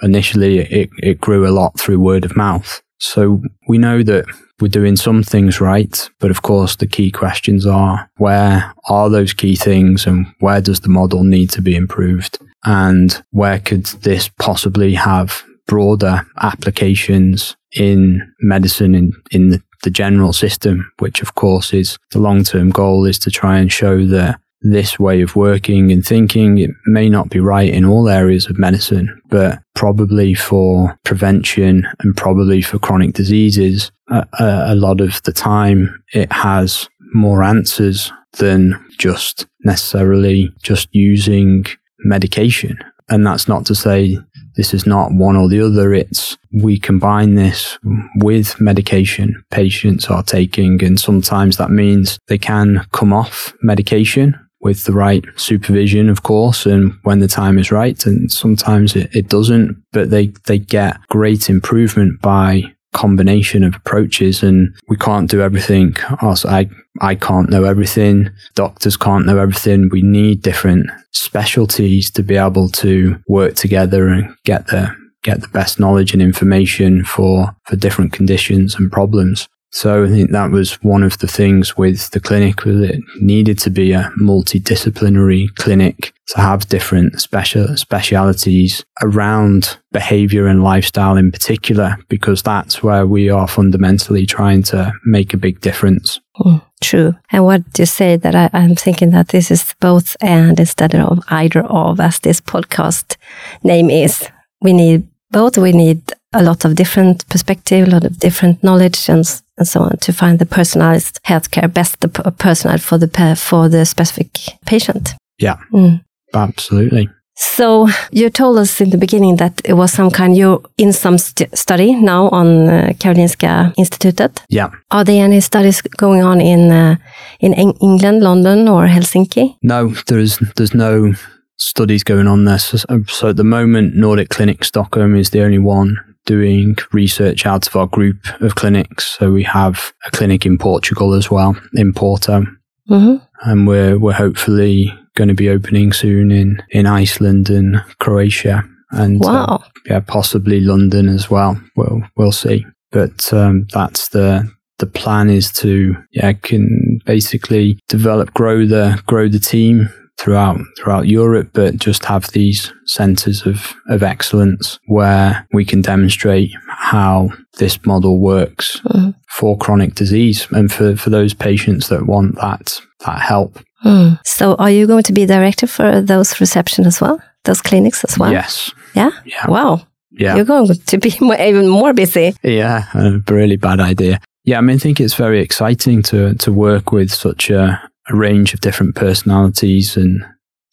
[0.04, 2.82] initially it, it grew a lot through word of mouth.
[3.00, 4.26] So we know that
[4.62, 9.34] we're doing some things right, but of course the key questions are where are those
[9.34, 12.38] key things and where does the model need to be improved?
[12.64, 20.32] And where could this possibly have broader applications in medicine in, in the, the general
[20.32, 24.40] system, which of course is the long term goal is to try and show that
[24.64, 26.58] this way of working and thinking.
[26.58, 32.16] It may not be right in all areas of medicine, but probably for prevention and
[32.16, 38.84] probably for chronic diseases, a, a, lot of the time it has more answers than
[38.98, 41.66] just necessarily just using
[42.00, 42.78] medication.
[43.10, 44.18] And that's not to say
[44.56, 45.94] this is not one or the other.
[45.94, 47.78] It's we combine this
[48.18, 50.84] with medication patients are taking.
[50.84, 56.66] And sometimes that means they can come off medication with the right supervision, of course,
[56.66, 58.06] and when the time is right.
[58.06, 64.44] And sometimes it, it doesn't, but they, they get great improvement by combination of approaches
[64.44, 65.96] and we can't do everything.
[66.22, 66.70] I,
[67.02, 68.30] I can't know everything.
[68.56, 69.90] Doctors can't know everything.
[69.92, 75.48] We need different specialties to be able to work together and get the, get the
[75.48, 79.48] best knowledge and information for, for different conditions and problems.
[79.76, 83.58] So I think that was one of the things with the clinic was it needed
[83.60, 91.32] to be a multidisciplinary clinic to have different special specialities around behavior and lifestyle in
[91.32, 96.20] particular, because that's where we are fundamentally trying to make a big difference.
[96.38, 97.16] Mm, true.
[97.32, 101.20] And what you say that I, I'm thinking that this is both and instead of
[101.30, 103.18] either of, as this podcast
[103.64, 104.30] name is.
[104.62, 105.58] We need both.
[105.58, 109.26] We need a lot of different perspective, a lot of different knowledge and
[109.58, 113.86] and so on to find the personalized healthcare best the personalized for the for the
[113.86, 114.30] specific
[114.66, 115.16] patient.
[115.40, 116.04] Yeah, mm.
[116.34, 117.10] absolutely.
[117.36, 121.18] So you told us in the beginning that it was some kind you're in some
[121.18, 124.44] st study now on uh, Karolinska Institutet.
[124.50, 124.70] Yeah.
[124.92, 126.96] Are there any studies going on in uh,
[127.40, 129.58] in England, London, or Helsinki?
[129.62, 131.14] No, there's there's no
[131.58, 132.60] studies going on there.
[132.60, 137.68] So, so at the moment, Nordic Clinic Stockholm is the only one doing research out
[137.68, 139.18] of our group of clinics.
[139.18, 142.46] So we have a clinic in Portugal as well, in Porto.
[142.90, 143.50] Mm-hmm.
[143.50, 149.24] And we're, we're hopefully going to be opening soon in, in Iceland and Croatia and
[149.24, 149.46] uh, wow.
[149.46, 151.62] uh, yeah, possibly London as well.
[151.76, 152.66] We'll, we'll see.
[152.92, 159.28] But um, that's the, the plan is to yeah can basically develop grow the grow
[159.28, 165.66] the team throughout throughout Europe, but just have these centers of, of excellence where we
[165.66, 169.14] can demonstrate how this model works mm.
[169.30, 173.60] for chronic disease and for, for those patients that want that that help.
[173.84, 174.20] Mm.
[174.26, 177.22] So are you going to be director for those reception as well?
[177.44, 178.32] Those clinics as well?
[178.32, 178.72] Yes.
[178.96, 179.12] Yeah?
[179.26, 179.50] Yeah.
[179.50, 179.86] Wow.
[180.12, 180.36] Yeah.
[180.36, 182.34] You're going to be more, even more busy.
[182.44, 184.20] Yeah, a really bad idea.
[184.46, 188.16] Yeah, I mean, I think it's very exciting to to work with such a, a
[188.16, 190.24] range of different personalities and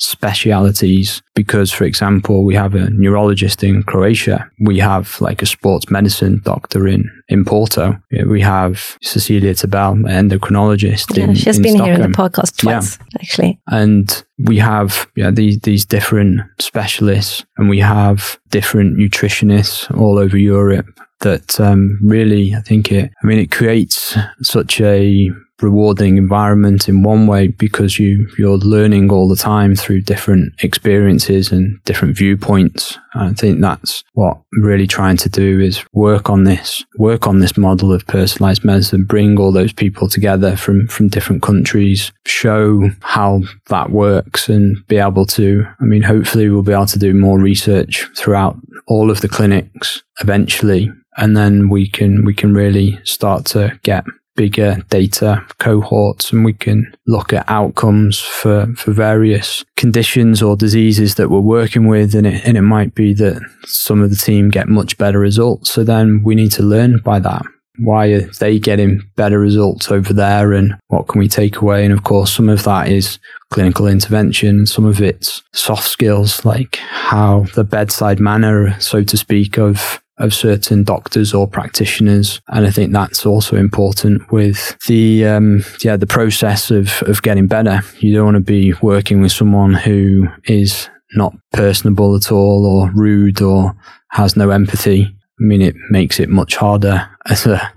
[0.00, 5.90] specialities because for example we have a neurologist in croatia we have like a sports
[5.90, 11.62] medicine doctor in in porto we have cecilia tabel an endocrinologist yeah, in, she's in
[11.62, 11.96] been Stockholm.
[11.96, 13.18] here in the podcast twice yeah.
[13.20, 20.18] actually and we have yeah, these these different specialists and we have different nutritionists all
[20.18, 20.86] over europe
[21.20, 25.30] that um, really i think it i mean it creates such a
[25.62, 31.52] rewarding environment in one way because you you're learning all the time through different experiences
[31.52, 32.98] and different viewpoints.
[33.14, 37.40] I think that's what I'm really trying to do is work on this, work on
[37.40, 42.90] this model of personalized medicine, bring all those people together from from different countries, show
[43.00, 47.14] how that works and be able to I mean hopefully we'll be able to do
[47.14, 52.98] more research throughout all of the clinics eventually and then we can we can really
[53.04, 54.04] start to get
[54.36, 61.16] bigger data cohorts and we can look at outcomes for, for various conditions or diseases
[61.16, 62.14] that we're working with.
[62.14, 65.70] And it, and it might be that some of the team get much better results.
[65.70, 67.42] So then we need to learn by that.
[67.80, 71.84] why are they getting better results over there and what can we take away?
[71.84, 73.18] And of course, some of that is
[73.50, 74.66] clinical intervention.
[74.66, 80.34] Some of it's soft skills, like how the bedside manner, so to speak, of of
[80.34, 82.40] certain doctors or practitioners.
[82.48, 87.46] And I think that's also important with the, um, yeah, the process of, of getting
[87.46, 87.80] better.
[87.98, 92.90] You don't want to be working with someone who is not personable at all or
[92.92, 93.74] rude or
[94.10, 95.04] has no empathy.
[95.04, 97.72] I mean, it makes it much harder as a,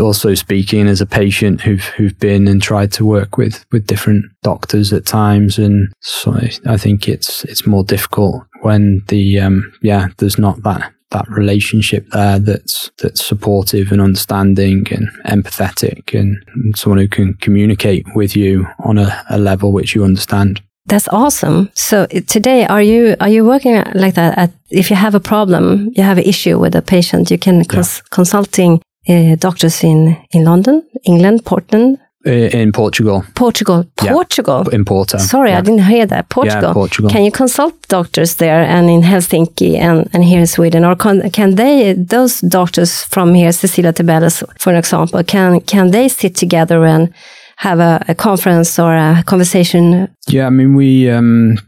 [0.00, 4.24] also speaking as a patient who've, who've been and tried to work with, with different
[4.42, 5.58] doctors at times.
[5.58, 6.36] And so
[6.66, 12.06] I think it's, it's more difficult when the, um, yeah, there's not that that relationship
[12.10, 16.36] there that's that's supportive and understanding and empathetic and
[16.76, 20.60] someone who can communicate with you on a, a level which you understand.
[20.86, 21.70] That's awesome.
[21.74, 24.38] So today, are you are you working like that?
[24.38, 27.64] At, if you have a problem, you have an issue with a patient, you can
[27.64, 28.08] cons yeah.
[28.10, 33.24] consulting uh, doctors in in London, England, Portland, in Portugal.
[33.34, 33.84] Portugal.
[33.96, 34.64] Portugal.
[34.66, 35.18] Yeah, in Porto.
[35.18, 35.58] Sorry, yeah.
[35.58, 36.28] I didn't hear that.
[36.28, 36.68] Portugal.
[36.68, 37.10] Yeah, Portugal.
[37.10, 40.84] Can you consult doctors there and in Helsinki and, and here in Sweden?
[40.84, 46.08] Or can, can they, those doctors from here, Cecilia Tebelles, for example, can, can they
[46.08, 47.12] sit together and
[47.56, 50.08] have a, a conference or a conversation?
[50.26, 51.58] Yeah, I mean, we, um,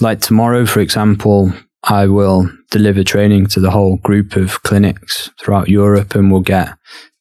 [0.00, 1.52] like tomorrow, for example,
[1.84, 6.68] I will deliver training to the whole group of clinics throughout Europe and we'll get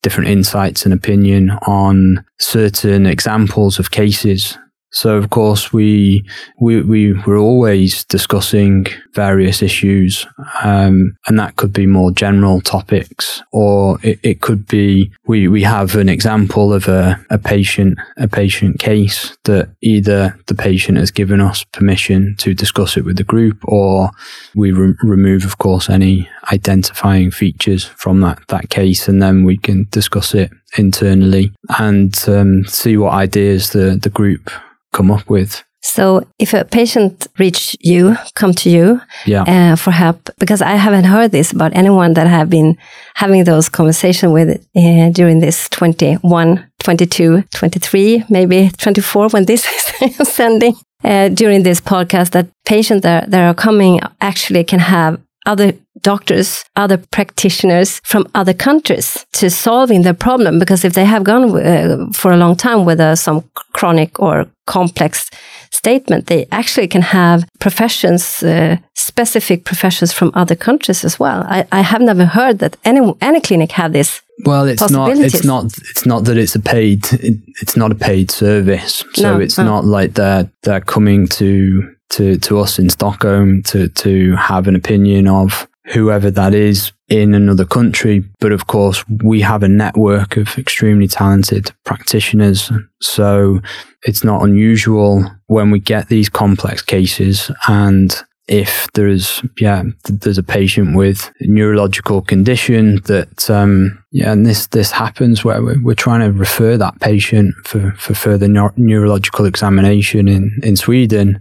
[0.01, 4.57] different insights and opinion on certain examples of cases
[4.91, 6.23] so of course we
[6.59, 10.27] we we were always discussing various issues,
[10.63, 15.63] um, and that could be more general topics, or it, it could be we we
[15.63, 21.11] have an example of a, a patient a patient case that either the patient has
[21.11, 24.11] given us permission to discuss it with the group, or
[24.55, 29.57] we re- remove, of course, any identifying features from that that case, and then we
[29.57, 34.49] can discuss it internally and um, see what ideas the the group
[34.91, 35.63] come up with.
[35.83, 39.43] So if a patient reach you, come to you yeah.
[39.43, 42.77] uh, for help, because I haven't heard this about anyone that have been
[43.15, 49.67] having those conversations with uh, during this 21, 22, 23, maybe 24 when this
[50.01, 50.75] is sending.
[51.03, 56.63] Uh, during this podcast, that patients that, that are coming actually can have other doctors,
[56.75, 60.59] other practitioners from other countries to solving the problem.
[60.59, 64.45] Because if they have gone uh, for a long time with uh, some chronic or
[64.65, 65.29] complex
[65.71, 71.43] statement, they actually can have professions, uh, specific professions from other countries as well.
[71.47, 74.21] I, I, have never heard that any any clinic have this.
[74.45, 75.17] Well, it's not.
[75.17, 75.65] It's not.
[75.65, 77.05] It's not that it's a paid.
[77.13, 79.03] It, it's not a paid service.
[79.13, 79.63] So no, it's no.
[79.63, 84.75] not like they're they're coming to to, to us in Stockholm to, to have an
[84.75, 88.23] opinion of whoever that is in another country.
[88.39, 92.71] But of course, we have a network of extremely talented practitioners.
[93.01, 93.61] So
[94.03, 98.15] it's not unusual when we get these complex cases and
[98.47, 104.67] if there's yeah there's a patient with a neurological condition that um, yeah and this
[104.67, 110.27] this happens where we're, we're trying to refer that patient for for further neurological examination
[110.27, 111.39] in in Sweden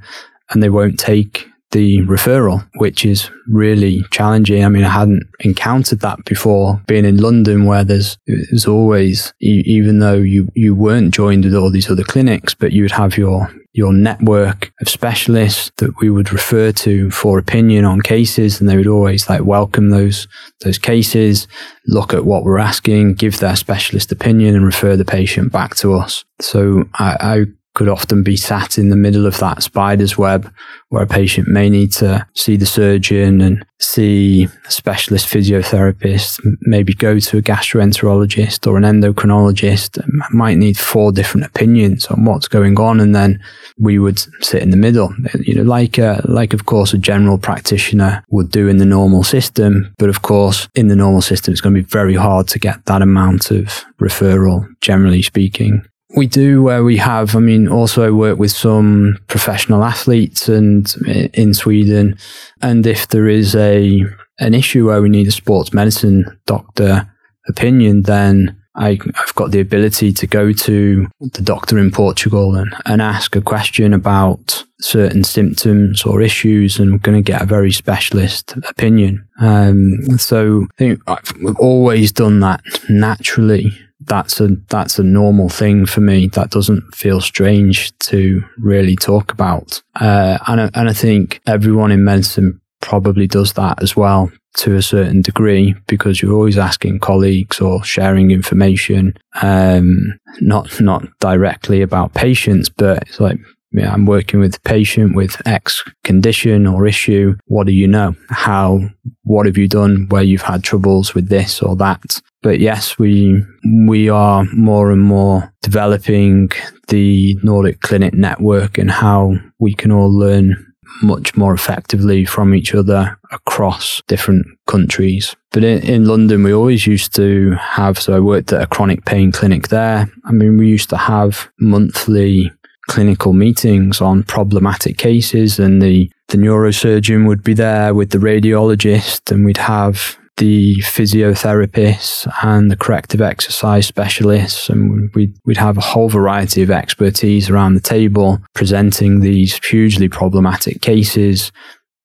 [0.50, 4.64] and they won't take the referral, which is really challenging.
[4.64, 10.00] I mean, I hadn't encountered that before being in London where there's, there's always, even
[10.00, 13.52] though you, you weren't joined with all these other clinics, but you would have your,
[13.72, 18.76] your network of specialists that we would refer to for opinion on cases and they
[18.76, 20.26] would always like welcome those
[20.64, 21.46] those cases
[21.86, 25.94] look at what we're asking give their specialist opinion and refer the patient back to
[25.94, 27.44] us so I, I
[27.80, 30.52] could often be sat in the middle of that spider's web
[30.90, 36.92] where a patient may need to see the surgeon and see a specialist physiotherapist, maybe
[36.92, 39.98] go to a gastroenterologist or an endocrinologist,
[40.30, 43.00] might need four different opinions on what's going on.
[43.00, 43.42] And then
[43.78, 46.98] we would sit in the middle, uh, you know, like, a, like of course a
[46.98, 49.94] general practitioner would do in the normal system.
[49.96, 52.84] But of course, in the normal system, it's going to be very hard to get
[52.84, 55.82] that amount of referral, generally speaking.
[56.16, 60.92] We do where we have, I mean, also I work with some professional athletes and
[61.06, 62.18] eh, in Sweden.
[62.62, 64.02] And if there is a,
[64.38, 67.08] an issue where we need a sports medicine doctor
[67.48, 72.74] opinion, then I, have got the ability to go to the doctor in Portugal and,
[72.86, 77.46] and ask a question about certain symptoms or issues, and I'm going to get a
[77.46, 79.26] very specialist opinion.
[79.40, 85.86] Um, so I think I've always done that naturally that's a that's a normal thing
[85.86, 86.28] for me.
[86.28, 89.82] That doesn't feel strange to really talk about.
[89.94, 94.82] Uh, and and I think everyone in medicine probably does that as well to a
[94.82, 102.14] certain degree because you're always asking colleagues or sharing information, um, not not directly about
[102.14, 103.38] patients, but it's like
[103.72, 107.36] yeah, I'm working with a patient with X condition or issue.
[107.46, 108.16] What do you know?
[108.28, 108.80] How,
[109.22, 112.20] what have you done where you've had troubles with this or that?
[112.42, 113.44] But yes, we,
[113.86, 116.50] we are more and more developing
[116.88, 120.69] the Nordic Clinic network and how we can all learn
[121.02, 125.34] much more effectively from each other across different countries.
[125.50, 129.04] But in, in, London, we always used to have, so I worked at a chronic
[129.04, 130.10] pain clinic there.
[130.24, 132.52] I mean, we used to have monthly
[132.88, 139.30] clinical meetings on problematic cases and the, the neurosurgeon would be there with the radiologist
[139.30, 145.82] and we'd have the physiotherapists and the corrective exercise specialists and we'd, we'd have a
[145.82, 151.52] whole variety of expertise around the table presenting these hugely problematic cases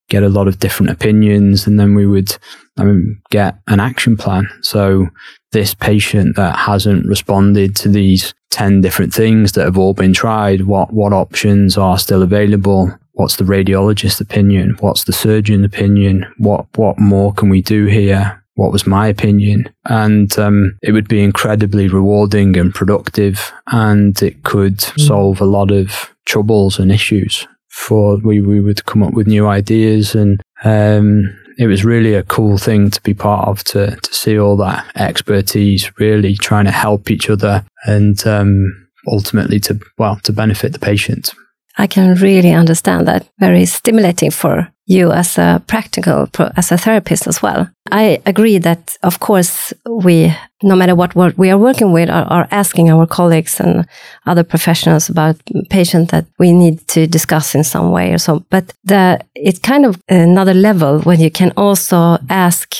[0.09, 2.37] get a lot of different opinions and then we would
[2.77, 4.49] I mean, get an action plan.
[4.61, 5.07] So
[5.51, 10.63] this patient that hasn't responded to these 10 different things that have all been tried,
[10.63, 12.91] what, what options are still available?
[13.15, 14.75] What's the radiologist's opinion?
[14.79, 16.25] What's the surgeon opinion?
[16.37, 18.43] What, what more can we do here?
[18.55, 19.73] What was my opinion?
[19.85, 24.99] And um, it would be incredibly rewarding and productive, and it could mm.
[24.99, 27.47] solve a lot of troubles and issues.
[27.69, 32.23] For we, we would come up with new ideas and um, it was really a
[32.23, 36.71] cool thing to be part of to to see all that expertise really trying to
[36.71, 41.33] help each other and um, ultimately to well to benefit the patient.
[41.77, 43.27] I can really understand that.
[43.39, 47.67] Very stimulating for you as a practical, as a therapist as well.
[47.91, 52.47] I agree that, of course, we, no matter what, we are working with, are, are
[52.51, 53.87] asking our colleagues and
[54.25, 55.37] other professionals about
[55.69, 58.45] patients that we need to discuss in some way or so.
[58.49, 62.75] But the, it's kind of another level when you can also ask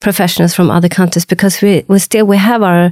[0.00, 2.90] professionals from other countries because we, we still, we have our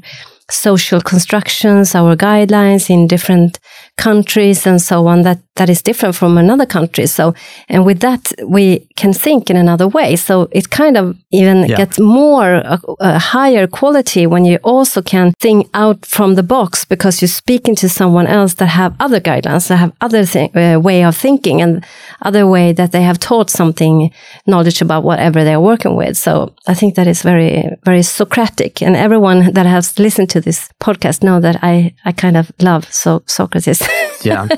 [0.50, 3.58] social constructions, our guidelines in different
[3.98, 7.06] countries and so on that that is different from another country.
[7.06, 7.34] So,
[7.68, 10.16] and with that, we can think in another way.
[10.16, 11.76] So it kind of even yeah.
[11.76, 16.42] gets more a, uh, a, higher quality when you also can think out from the
[16.42, 20.24] box because you're speaking to someone else that have other guidelines, that have other
[20.54, 21.84] uh, way of thinking and
[22.22, 24.10] other way that they have taught something
[24.46, 26.16] knowledge about whatever they're working with.
[26.16, 28.80] So I think that is very, very Socratic.
[28.80, 32.92] And everyone that has listened to this podcast know that I, I kind of love
[32.92, 33.82] so Socrates.
[34.24, 34.48] Yeah.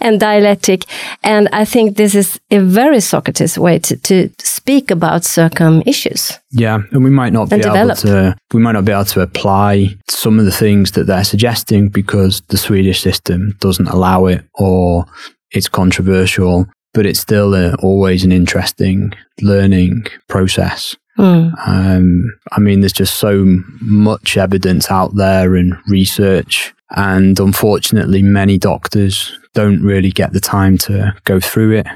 [0.00, 0.84] and dialectic.
[1.24, 6.32] And I think this is a very Socrates way to, to speak about circum issues.
[6.52, 6.78] Yeah.
[6.92, 10.38] And we might not be able to we might not be able to apply some
[10.38, 15.04] of the things that they're suggesting because the Swedish system doesn't allow it or
[15.50, 20.96] it's controversial, but it's still a, always an interesting learning process.
[21.18, 21.52] Mm.
[21.66, 23.44] Um, I mean, there's just so
[23.80, 30.78] much evidence out there and research and unfortunately, many doctors don't really get the time
[30.78, 31.86] to go through it.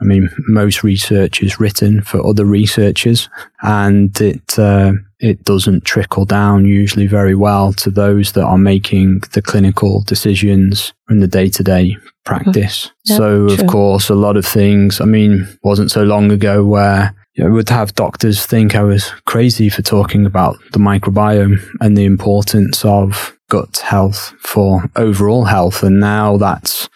[0.00, 3.28] I mean, most research is written for other researchers,
[3.62, 9.20] and it uh, it doesn't trickle down usually very well to those that are making
[9.32, 12.90] the clinical decisions in the day to day practice.
[13.04, 13.54] Yeah, so, true.
[13.54, 15.00] of course, a lot of things.
[15.00, 19.10] I mean, wasn't so long ago where you know, would have doctors think I was
[19.26, 25.82] crazy for talking about the microbiome and the importance of gut health for overall health,
[25.82, 26.88] and now that's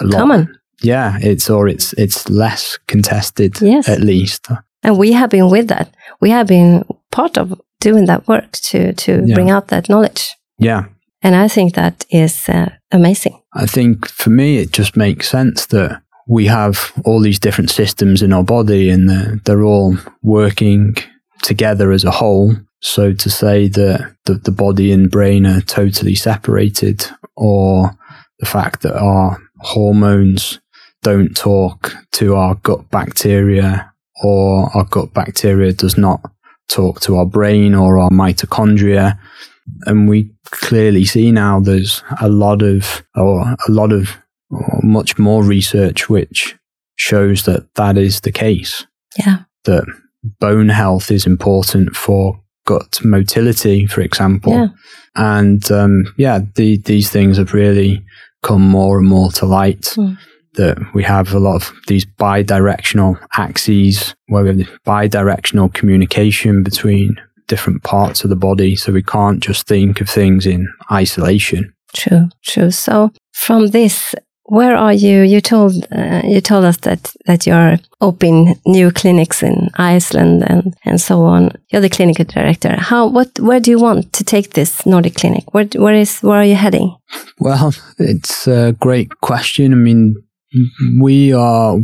[0.00, 0.18] a lot.
[0.18, 0.58] Common.
[0.82, 3.88] Yeah, it's or it's it's less contested yes.
[3.88, 4.48] at least.
[4.82, 5.94] And we have been with that.
[6.20, 9.34] We have been part of doing that work to to yeah.
[9.34, 10.34] bring out that knowledge.
[10.58, 10.86] Yeah.
[11.22, 13.40] And I think that is uh, amazing.
[13.54, 18.22] I think for me, it just makes sense that we have all these different systems
[18.22, 20.96] in our body and they're, they're all working
[21.42, 26.14] together as a whole so to say that the, the body and brain are totally
[26.14, 27.04] separated,
[27.36, 27.96] or
[28.38, 30.60] the fact that our hormones
[31.02, 36.20] don't talk to our gut bacteria, or our gut bacteria does not
[36.68, 39.18] talk to our brain or our mitochondria.
[39.86, 44.16] And we clearly see now there's a lot of, or a lot of,
[44.82, 46.56] much more research which
[46.96, 48.86] shows that that is the case.
[49.18, 49.40] Yeah.
[49.64, 49.84] That
[50.40, 54.52] bone health is important for gut motility, for example.
[54.52, 54.68] Yeah.
[55.14, 58.04] And um, yeah, the, these things have really
[58.42, 59.94] come more and more to light.
[59.96, 60.18] Mm.
[60.54, 67.20] That we have a lot of these bi-directional axes where we have bi-directional communication between
[67.46, 68.74] different parts of the body.
[68.74, 71.74] So we can't just think of things in isolation.
[71.94, 72.70] True, true.
[72.70, 74.14] So from this,
[74.48, 75.22] where are you?
[75.22, 80.74] You told uh, you told us that that you're opening new clinics in Iceland and
[80.84, 81.50] and so on.
[81.70, 82.76] You're the clinical director.
[82.76, 85.52] How what where do you want to take this Nordic clinic?
[85.52, 86.96] Where where is where are you heading?
[87.40, 89.72] Well, it's a great question.
[89.72, 90.14] I mean,
[91.00, 91.78] we are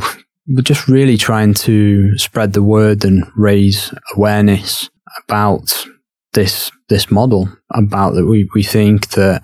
[0.49, 4.89] we're just really trying to spread the word and raise awareness
[5.25, 5.87] about
[6.33, 7.49] this this model.
[7.71, 9.43] About that, we we think that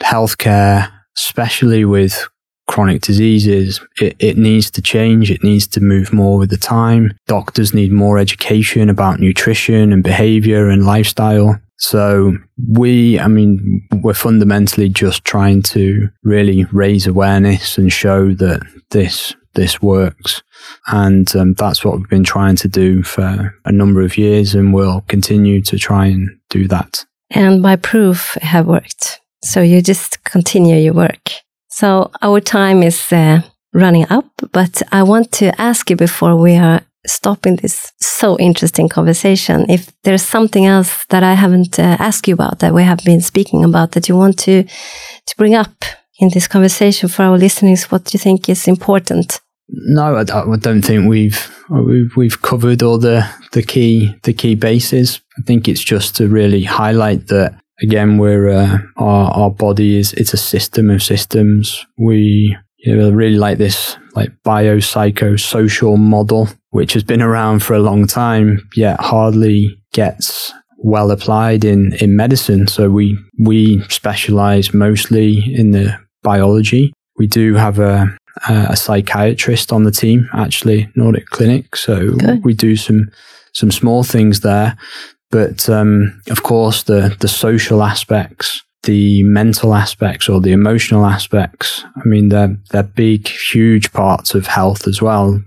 [0.00, 0.90] healthcare
[1.26, 2.28] especially with
[2.68, 5.30] chronic diseases, it, it needs to change.
[5.30, 7.12] It needs to move more with the time.
[7.26, 11.60] Doctors need more education about nutrition and behavior and lifestyle.
[11.78, 12.36] So
[12.68, 18.60] we, I mean, we're fundamentally just trying to really raise awareness and show that
[18.90, 20.42] this this works,
[20.86, 24.72] and um, that's what we've been trying to do for a number of years, and
[24.72, 27.04] we'll continue to try and do that.
[27.30, 29.19] And by proof, have worked.
[29.42, 31.30] So you just continue your work.
[31.70, 36.56] So our time is uh, running up, but I want to ask you before we
[36.56, 42.28] are stopping this so interesting conversation if there's something else that I haven't uh, asked
[42.28, 45.84] you about that we have been speaking about that you want to to bring up
[46.18, 50.82] in this conversation for our listeners what you think is important no I, I don't
[50.82, 55.82] think we've we've we've covered all the the key the key bases I think it's
[55.82, 60.90] just to really highlight that again, we're uh, our our body is it's a system
[60.90, 61.86] of systems.
[61.98, 67.80] We you know, really like this like biopsychosocial model, which has been around for a
[67.80, 72.66] long time, yet hardly gets well applied in in medicine.
[72.66, 76.92] So we we specialize mostly in the biology.
[77.16, 78.16] We do have a
[78.48, 81.76] a psychiatrist on the team, actually, Nordic Clinic.
[81.76, 82.44] So Good.
[82.44, 83.10] we do some
[83.52, 84.76] some small things there.
[85.30, 91.84] But um, of course, the the social aspects, the mental aspects, or the emotional aspects.
[91.96, 95.40] I mean, they're they're big, huge parts of health as well.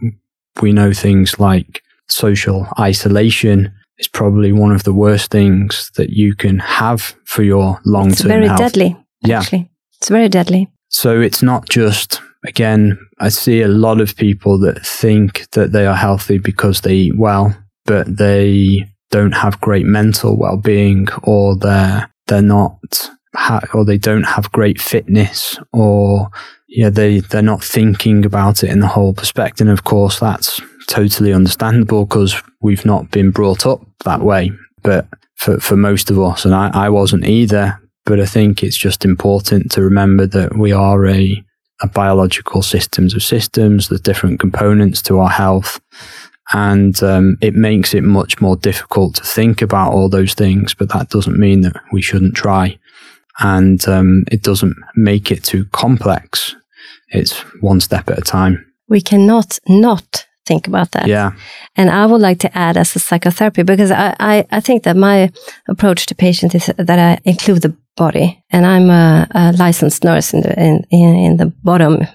[0.62, 6.36] We know things like social isolation is probably one of the worst things that you
[6.36, 8.12] can have for your long term.
[8.12, 8.60] It's very health.
[8.60, 8.98] deadly.
[9.26, 9.70] Yeah, actually.
[9.98, 10.70] it's very deadly.
[10.90, 12.98] So it's not just again.
[13.20, 17.18] I see a lot of people that think that they are healthy because they eat
[17.18, 17.56] well,
[17.86, 24.24] but they don't have great mental well-being or they're they're not ha- or they don't
[24.24, 26.30] have great fitness or
[26.68, 29.68] yeah they they're not thinking about it in the whole perspective.
[29.68, 34.51] And of course that's totally understandable because we've not been brought up that way.
[34.82, 35.05] But
[35.36, 39.05] for for most of us and I, I wasn't either but I think it's just
[39.05, 41.43] important to remember that we are a
[41.82, 45.80] a biological systems of systems there's different components to our health
[46.54, 50.74] and um, it makes it much more difficult to think about all those things.
[50.74, 52.80] But that doesn't mean that we shouldn't try,
[53.39, 56.56] and um, it doesn't make it too complex.
[57.10, 58.66] It's one step at a time.
[58.88, 61.08] We cannot not think about that.
[61.08, 61.32] Yeah.
[61.76, 64.97] And I would like to add as a psychotherapy because I, I, I think that
[64.97, 65.32] my
[65.68, 70.34] approach to patients is that I include the body and I'm a, a licensed nurse
[70.34, 72.08] in the, in, in, the bottom.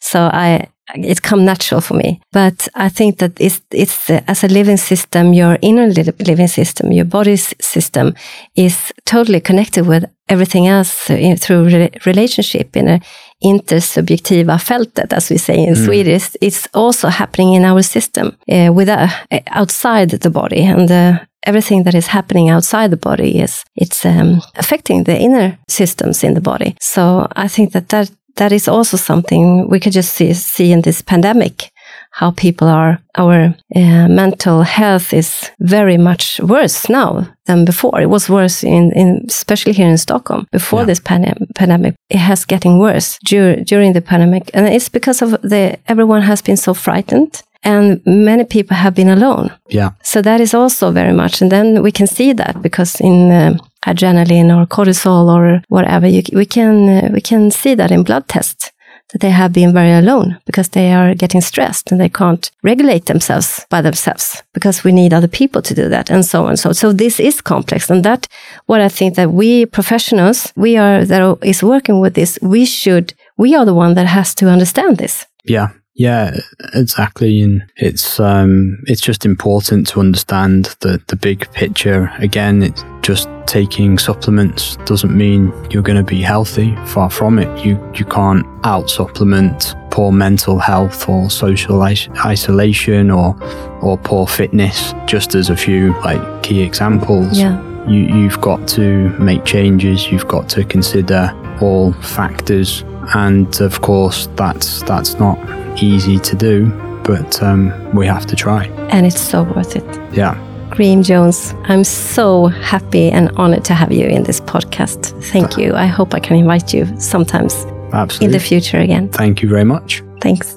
[0.00, 2.20] So I, it come natural for me.
[2.32, 6.92] But I think that it's, it's uh, as a living system, your inner living system,
[6.92, 8.14] your body's system
[8.54, 13.00] is totally connected with everything else in, through re relationship in a
[13.44, 15.84] intersubjektiva fältet, as we say in mm.
[15.84, 16.36] Swedish.
[16.40, 19.08] It's also happening in our system uh, with uh,
[19.50, 24.42] outside the body and uh, everything that is happening outside the body is it's um,
[24.56, 26.76] affecting the inner systems in the body.
[26.80, 30.82] So I think that that that is also something we could just see, see in
[30.82, 31.70] this pandemic
[32.10, 38.10] how people are our uh, mental health is very much worse now than before it
[38.10, 40.86] was worse in, in especially here in stockholm before yeah.
[40.86, 45.30] this pandem pandemic it has getting worse dur during the pandemic and it's because of
[45.42, 50.40] the everyone has been so frightened and many people have been alone yeah so that
[50.40, 54.66] is also very much and then we can see that because in uh, adrenaline or
[54.66, 58.72] cortisol or whatever, you, we can uh, we can see that in blood tests
[59.12, 63.06] that they have been very alone because they are getting stressed and they can't regulate
[63.06, 66.48] themselves by themselves because we need other people to do that and so on.
[66.50, 67.88] and So, so this is complex.
[67.88, 68.26] And that
[68.66, 73.14] what I think that we professionals, we are that is working with this, we should,
[73.38, 75.24] we are the one that has to understand this.
[75.44, 75.68] Yeah.
[75.96, 76.36] Yeah,
[76.74, 77.40] exactly.
[77.40, 82.12] And it's um, it's just important to understand the, the big picture.
[82.18, 86.76] Again, it's just taking supplements doesn't mean you're going to be healthy.
[86.86, 87.64] Far from it.
[87.64, 93.34] You you can't out supplement poor mental health or social is- isolation or
[93.80, 94.92] or poor fitness.
[95.06, 97.38] Just as a few like key examples.
[97.38, 97.62] Yeah.
[97.88, 100.12] You you've got to make changes.
[100.12, 101.32] You've got to consider
[101.62, 102.84] all factors
[103.14, 105.38] and of course that's that's not
[105.82, 106.66] easy to do,
[107.04, 108.66] but um, we have to try.
[108.90, 110.14] And it's so worth it.
[110.14, 110.42] Yeah.
[110.70, 115.22] Graham Jones, I'm so happy and honored to have you in this podcast.
[115.30, 115.74] Thank you.
[115.74, 118.26] I hope I can invite you sometimes Absolutely.
[118.26, 119.08] in the future again.
[119.10, 120.02] Thank you very much.
[120.20, 120.56] Thanks.